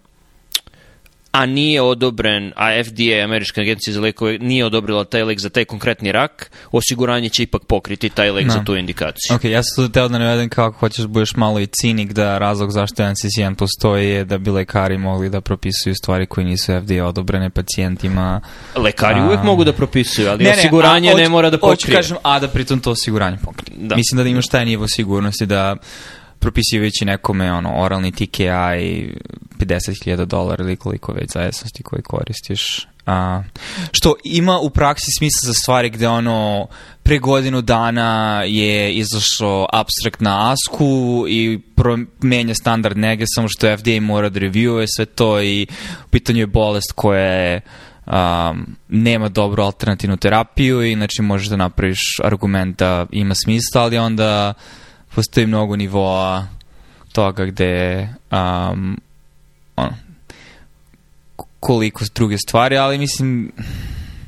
a 1.32 1.46
nije 1.46 1.82
odobren, 1.82 2.52
a 2.56 2.82
FDA, 2.84 3.24
Američka 3.24 3.60
agencija 3.60 3.94
za 3.94 4.00
lekove, 4.00 4.38
nije 4.38 4.64
odobrila 4.64 5.04
taj 5.04 5.22
lek 5.22 5.38
za 5.40 5.48
taj 5.48 5.64
konkretni 5.64 6.12
rak, 6.12 6.50
osiguranje 6.72 7.28
će 7.28 7.42
ipak 7.42 7.62
pokriti 7.64 8.08
taj 8.08 8.30
lek 8.30 8.46
Da. 8.46 8.52
za 8.52 8.64
tu 8.64 8.76
indikaciju. 8.76 9.36
Ok, 9.36 9.44
ja 9.44 9.62
sam 9.62 9.84
tu 9.86 9.92
teo 9.92 10.08
da 10.08 10.18
navedem 10.18 10.48
kako 10.48 10.78
hoćeš 10.78 10.98
da 10.98 11.08
budeš 11.08 11.36
malo 11.36 11.60
i 11.60 11.66
cinik 11.66 12.12
da 12.12 12.38
razlog 12.38 12.70
zašto 12.70 13.02
NCCN 13.04 13.54
postoji 13.54 14.08
je 14.08 14.24
da 14.24 14.38
bi 14.38 14.50
lekari 14.50 14.98
mogli 14.98 15.30
da 15.30 15.40
propisuju 15.40 15.94
stvari 15.94 16.26
koje 16.26 16.44
nisu 16.44 16.72
FDA 16.74 17.04
odobrene 17.04 17.50
pacijentima. 17.50 18.40
Lekari 18.76 19.20
A. 19.20 19.24
uvek 19.24 19.42
mogu 19.42 19.64
da 19.64 19.72
propisuju, 19.72 20.28
ali 20.28 20.48
osiguranje 20.48 21.10
a, 21.10 21.14
ne 21.14 21.22
hoću- 21.22 21.30
mora 21.30 21.50
da 21.50 21.56
hoću 21.56 21.76
pokrije. 21.78 21.96
kažem, 21.96 22.16
a 22.22 22.38
da 22.40 22.48
pritom 22.48 22.80
to 22.80 22.90
osiguranje 22.90 23.36
pokrije. 23.36 23.76
Da. 23.78 23.96
Mislim 23.96 24.16
da, 24.16 24.22
da 24.22 24.28
imaš 24.28 24.46
taj 24.46 24.64
nivo 24.64 24.88
sigurnosti 24.88 25.46
da 25.46 25.76
propisivajući 26.38 27.04
nekome 27.04 27.52
ono, 27.52 27.82
oralni 27.82 28.12
TKI 28.12 29.14
50.000 29.58 30.24
dolara 30.24 30.64
ili 30.64 30.76
koliko 30.76 31.12
već 31.12 31.30
zavisnosti 31.32 31.82
koji 31.82 32.02
koristiš. 32.02 32.86
A, 33.06 33.42
što 33.92 34.14
ima 34.24 34.58
u 34.58 34.70
praksi 34.70 35.06
smisla 35.18 35.46
za 35.46 35.52
stvari 35.52 35.90
gde 35.90 36.08
ono 36.08 36.66
pre 37.02 37.18
godinu 37.18 37.62
dana 37.62 38.42
je 38.46 38.94
izašao 38.94 39.66
abstrakt 39.72 40.20
na 40.20 40.52
ASKU 40.52 41.24
i 41.28 41.60
promenja 41.74 42.54
standard 42.54 42.96
nege, 42.96 43.24
samo 43.26 43.48
što 43.48 43.76
FDA 43.76 44.00
mora 44.00 44.28
da 44.28 44.40
reviewuje 44.40 44.86
sve 44.96 45.04
to 45.06 45.42
i 45.42 45.66
u 46.06 46.08
pitanju 46.10 46.38
je 46.38 46.46
bolest 46.46 46.92
koja 46.92 47.24
je 47.24 47.60
um, 48.06 48.76
nema 48.88 49.28
dobru 49.28 49.62
alternativnu 49.62 50.16
terapiju 50.16 50.82
i 50.82 50.94
znači 50.94 51.22
možeš 51.22 51.48
da 51.48 51.56
napraviš 51.56 52.00
argument 52.24 52.78
da 52.78 53.06
ima 53.12 53.34
smisla, 53.34 53.82
ali 53.82 53.98
onda 53.98 54.54
postoji 55.18 55.46
mnogo 55.46 55.76
nivoa 55.76 56.46
toga 57.12 57.44
gde 57.44 58.08
um, 58.30 59.00
ono, 59.76 59.94
koliko 61.60 62.04
druge 62.14 62.38
stvari, 62.38 62.76
ali 62.76 62.98
mislim 62.98 63.52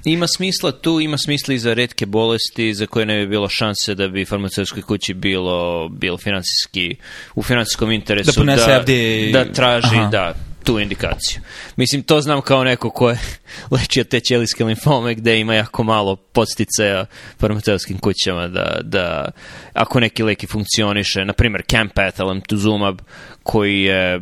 Ima 0.05 0.27
smisla 0.37 0.73
tu, 0.73 1.01
ima 1.01 1.19
smisla 1.19 1.55
i 1.55 1.59
za 1.59 1.75
redke 1.75 2.07
bolesti 2.07 2.75
za 2.75 2.87
koje 2.87 3.07
ne 3.07 3.19
bi 3.19 3.27
bilo 3.27 3.49
šanse 3.49 3.95
da 3.95 4.09
bi 4.09 4.25
farmaceutskoj 4.25 4.83
kući 4.83 5.15
bilo, 5.15 5.89
bilo 5.89 6.19
finansijski, 6.19 6.97
u 7.35 7.43
finansijskom 7.43 7.91
interesu 7.91 8.45
Da 8.45 8.57
da, 8.57 8.83
FDA. 8.83 9.39
da 9.45 9.53
traži 9.53 9.97
Aha. 9.97 10.09
da, 10.11 10.35
tu 10.65 10.79
indikaciju. 10.79 11.41
Mislim, 11.77 12.03
to 12.03 12.21
znam 12.21 12.43
kao 12.43 12.65
neko 12.65 12.91
ko 12.91 13.11
je 13.11 13.19
lečio 13.71 14.05
te 14.05 14.21
ćelijske 14.21 14.65
limfome 14.65 15.15
gde 15.15 15.41
ima 15.41 15.55
jako 15.55 15.83
malo 15.83 16.17
podsticaja 16.17 17.07
farmaceutskim 17.39 17.99
kućama 17.99 18.49
da, 18.49 18.81
da 18.83 19.31
ako 19.73 20.01
neki 20.01 20.23
leki 20.23 20.47
funkcioniše, 20.47 21.25
na 21.25 21.33
primjer 21.33 21.63
Campath, 21.71 22.21
Alemtuzumab, 22.21 22.99
koji 23.43 23.83
je 23.83 24.21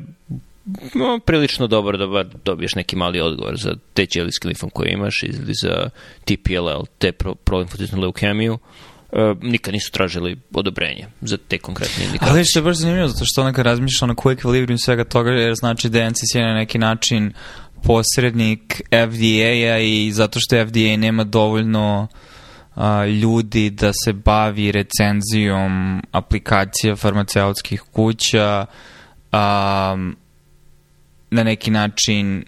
no, 0.94 1.18
prilično 1.18 1.66
dobar 1.66 1.98
da 1.98 2.06
bar 2.06 2.26
dobiješ 2.44 2.74
neki 2.74 2.96
mali 2.96 3.20
odgovor 3.20 3.56
za 3.56 3.74
te 3.94 4.06
ćelijski 4.06 4.46
limfom 4.46 4.70
koje 4.70 4.92
imaš 4.92 5.22
ili 5.22 5.54
za 5.62 5.90
TPLL, 6.24 6.84
te 6.98 7.12
pro, 7.12 7.34
prolimfocitnu 7.34 8.00
leukemiju. 8.00 8.58
E, 9.12 9.34
nikad 9.42 9.74
nisu 9.74 9.92
tražili 9.92 10.36
odobrenje 10.54 11.06
za 11.20 11.36
te 11.48 11.58
konkretne 11.58 12.04
indikacije. 12.04 12.32
Ali 12.32 12.44
što 12.44 12.58
je 12.58 12.62
baš 12.62 12.76
zanimljivo, 12.76 13.08
zato 13.08 13.24
što 13.24 13.40
onaka 13.40 13.62
razmišlja 13.62 14.06
na 14.06 14.14
koji 14.14 14.34
ekvilibrium 14.34 14.78
svega 14.78 15.04
toga, 15.04 15.30
jer 15.30 15.54
znači 15.54 15.88
da 15.88 15.98
je 15.98 16.12
na 16.34 16.54
neki 16.54 16.78
način 16.78 17.32
posrednik 17.82 18.82
FDA-a 18.90 19.78
i 19.78 20.10
zato 20.12 20.40
što 20.40 20.66
FDA 20.66 20.96
nema 20.96 21.24
dovoljno 21.24 22.08
a, 22.74 23.06
ljudi 23.06 23.70
da 23.70 23.92
se 24.04 24.12
bavi 24.12 24.72
recenzijom 24.72 26.02
aplikacija 26.12 26.96
farmaceutskih 26.96 27.80
kuća, 27.80 28.66
a, 29.32 29.96
na 31.30 31.42
neki 31.42 31.70
način 31.70 32.44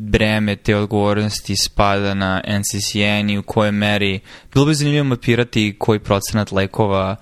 breme 0.00 0.56
te 0.56 0.76
odgovornosti 0.76 1.56
spada 1.56 2.14
na 2.14 2.42
NCCN 2.46 3.30
i 3.30 3.38
u 3.38 3.42
kojoj 3.42 3.72
meri. 3.72 4.20
Bilo 4.52 4.66
bi 4.66 4.74
zanimljivo 4.74 5.04
mapirati 5.04 5.76
koji 5.78 5.98
procenat 5.98 6.52
lekova 6.52 7.16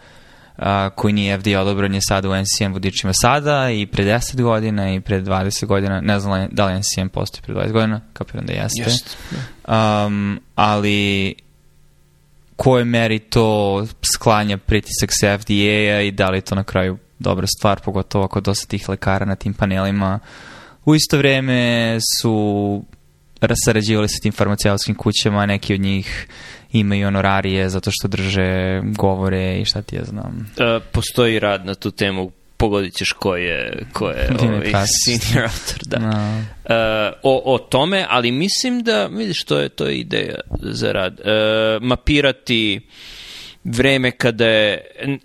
a, 0.57 0.91
koji 0.91 1.13
nije 1.13 1.39
FDA 1.39 1.61
odobran 1.61 1.95
je 1.95 2.01
sada 2.09 2.29
u 2.29 2.37
NCCN 2.37 2.73
vodičima 2.73 3.13
sada 3.23 3.71
i 3.71 3.87
pre 3.87 4.05
10 4.05 4.43
godina 4.43 4.95
i 4.95 5.01
pre 5.01 5.23
20 5.23 5.67
godina. 5.67 6.01
Ne 6.01 6.21
znam 6.21 6.49
da 6.51 6.67
li 6.67 6.79
NCCN 6.79 7.09
postoji 7.13 7.43
pre 7.43 7.55
20 7.55 7.73
godina, 7.73 8.01
kapiram 8.13 8.47
da 8.47 8.53
jeste. 8.53 8.83
Jest. 8.83 9.17
Um, 9.69 10.41
ali 10.55 11.35
kojoj 12.57 12.85
meri 12.85 13.19
to 13.19 13.87
sklanja 14.15 14.59
pritisak 14.59 15.11
sa 15.13 15.39
FDA-a 15.39 16.01
i 16.01 16.11
da 16.11 16.31
li 16.31 16.39
je 16.39 16.43
to 16.43 16.55
na 16.55 16.65
kraju 16.65 16.99
dobra 17.19 17.47
stvar, 17.59 17.81
pogotovo 17.81 18.25
ako 18.25 18.41
dosta 18.41 18.67
tih 18.67 18.89
lekara 18.89 19.27
na 19.27 19.35
tim 19.35 19.55
panelima 19.55 20.19
u 20.85 20.95
isto 20.95 21.19
vreme 21.19 21.99
su 22.21 22.85
sarađivali 23.65 24.09
sa 24.09 24.19
tim 24.23 24.33
farmaceutskim 24.33 24.95
kućama, 24.95 25.47
neki 25.47 25.75
od 25.75 25.81
njih 25.81 26.27
imaju 26.73 27.07
honorarije 27.07 27.69
zato 27.69 27.91
što 27.93 28.09
drže 28.09 28.81
govore 28.85 29.61
i 29.61 29.65
šta 29.65 29.83
ti 29.83 29.97
ja 29.97 30.05
znam. 30.05 30.51
E, 30.57 30.81
postoji 30.93 31.39
rad 31.39 31.67
na 31.67 31.75
tu 31.75 31.91
temu, 31.91 32.31
pogodit 32.57 32.95
ćeš 32.95 33.13
ko 33.13 33.37
je, 33.37 33.87
ko 33.93 34.09
je 34.09 34.31
ovaj, 34.41 34.73
senior 35.05 35.45
autor. 35.45 35.87
Da. 35.87 35.99
No. 35.99 36.43
E, 36.65 37.13
o, 37.23 37.55
o 37.55 37.59
tome, 37.59 38.07
ali 38.09 38.33
mislim 38.33 38.83
da, 38.83 39.07
vidiš, 39.07 39.45
to 39.45 39.59
je, 39.59 39.69
to 39.69 39.87
je 39.87 39.99
ideja 39.99 40.41
za 40.61 40.93
rad. 40.93 41.21
E, 41.21 41.33
mapirati 41.81 42.81
vreme 43.69 44.11
kada 44.11 44.47
je 44.47 44.81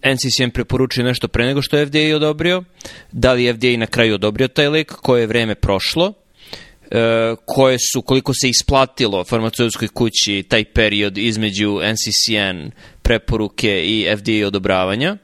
NCCN 0.06 0.50
preporučio 0.54 1.04
nešto 1.04 1.28
pre 1.28 1.46
nego 1.46 1.62
što 1.62 1.78
je 1.78 1.86
FDA 1.86 2.16
odobrio, 2.16 2.64
da 3.12 3.34
li 3.34 3.44
je 3.44 3.54
FDA 3.54 3.78
na 3.78 3.86
kraju 3.86 4.16
odobrio 4.16 4.48
taj 4.48 4.68
lek, 4.68 4.92
koje 4.92 5.22
je 5.22 5.28
vreme 5.28 5.56
prošlo, 5.56 6.14
e, 6.92 7.36
koje 7.46 7.78
su, 7.94 8.02
koliko 8.02 8.34
se 8.34 8.50
isplatilo 8.50 9.24
farmaceutskoj 9.24 9.88
kući 9.88 10.44
taj 10.50 10.64
period 10.64 11.18
između 11.18 11.80
NCCN 11.94 12.70
preporuke 13.02 13.84
i 13.86 14.08
FDA 14.18 14.48
odobravanja 14.48 15.18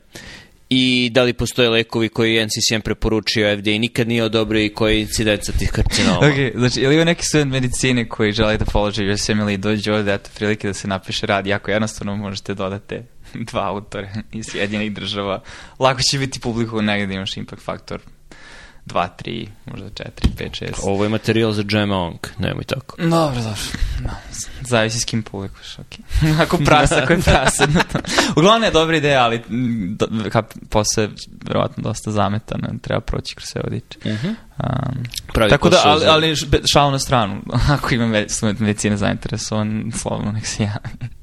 i 0.70 1.10
da 1.14 1.24
li 1.24 1.34
postoje 1.34 1.70
lekovi 1.70 2.10
koji 2.10 2.34
je 2.34 2.46
NCCN 2.46 2.82
preporučio, 2.84 3.58
FDA 3.58 3.72
nikad 3.72 4.08
nije 4.08 4.24
odobrio 4.24 4.66
i 4.66 4.74
koji 4.74 4.96
je 4.96 5.02
incidenca 5.02 5.52
tih 5.52 5.72
karcinoma. 5.72 6.18
Ok, 6.18 6.56
znači, 6.56 6.82
ili 6.82 6.96
ima 6.96 7.04
neki 7.04 7.26
student 7.26 7.52
medicine 7.52 8.10
koji 8.10 8.32
želi 8.32 8.58
da 8.58 8.66
položi 8.66 9.10
USM 9.10 9.40
ili 9.40 9.58
dođe 9.58 9.94
ovde, 9.94 10.14
eto, 10.14 10.30
prilike 10.36 10.68
da 10.68 10.74
se 10.74 10.88
napiše 10.88 11.26
rad, 11.26 11.48
jako 11.48 11.72
jednostavno 11.72 12.16
možete 12.16 12.54
dodate 12.54 13.04
dva 13.34 13.68
autore 13.68 14.10
iz 14.32 14.46
Sjedinjenih 14.52 14.94
država. 14.94 15.42
Lako 15.80 16.02
će 16.02 16.20
biti 16.20 16.40
publiku 16.40 16.82
negdje 16.82 17.08
da 17.08 17.14
imaš 17.14 17.38
impact 17.38 17.62
faktor 17.62 18.02
2, 18.90 19.08
3, 19.26 19.48
možda 19.66 19.90
4, 19.90 20.10
5, 20.38 20.64
6. 20.64 20.72
Ovo 20.84 21.04
je 21.04 21.10
materijal 21.10 21.52
za 21.52 21.64
Jam 21.70 21.92
Ong, 21.92 22.28
nemoj 22.38 22.64
tako. 22.64 22.96
Dobro, 22.98 23.36
dobro. 23.36 23.62
No, 24.04 24.10
zavisi 24.62 25.00
s 25.00 25.06
kim 25.06 25.24
publikuješ, 25.24 25.80
ok. 25.80 26.00
ako 26.44 26.58
prasa, 26.58 27.00
ako 27.04 27.14
je 27.14 27.20
prasa. 27.22 27.68
Uglavnom 28.36 28.64
je 28.64 28.72
dobra 28.72 28.98
ideja, 28.98 29.24
ali 29.24 29.42
do, 29.90 30.08
kap, 30.32 30.54
posle 30.70 31.10
verovatno 31.46 31.84
dosta 31.84 32.12
zametana, 32.12 32.68
treba 32.82 33.02
proći 33.02 33.36
kroz 33.36 33.48
sve 33.48 33.62
vodiče. 33.64 34.00
Uh 34.06 34.12
-huh. 34.12 34.36
Um, 34.64 35.04
Pravi 35.34 35.50
tako 35.50 35.70
da, 35.70 35.82
ali, 35.86 36.06
ali 36.06 36.36
šalu 36.74 36.92
na 36.92 37.00
stranu, 37.00 37.42
ako 37.76 37.94
ima 37.94 38.06
ve- 38.06 38.30
student 38.30 38.60
medicine 38.60 38.98
zainteresovan, 38.98 39.92
slobodno 39.96 40.32
nek 40.32 40.46
se 40.46 40.64
javi. 40.64 41.19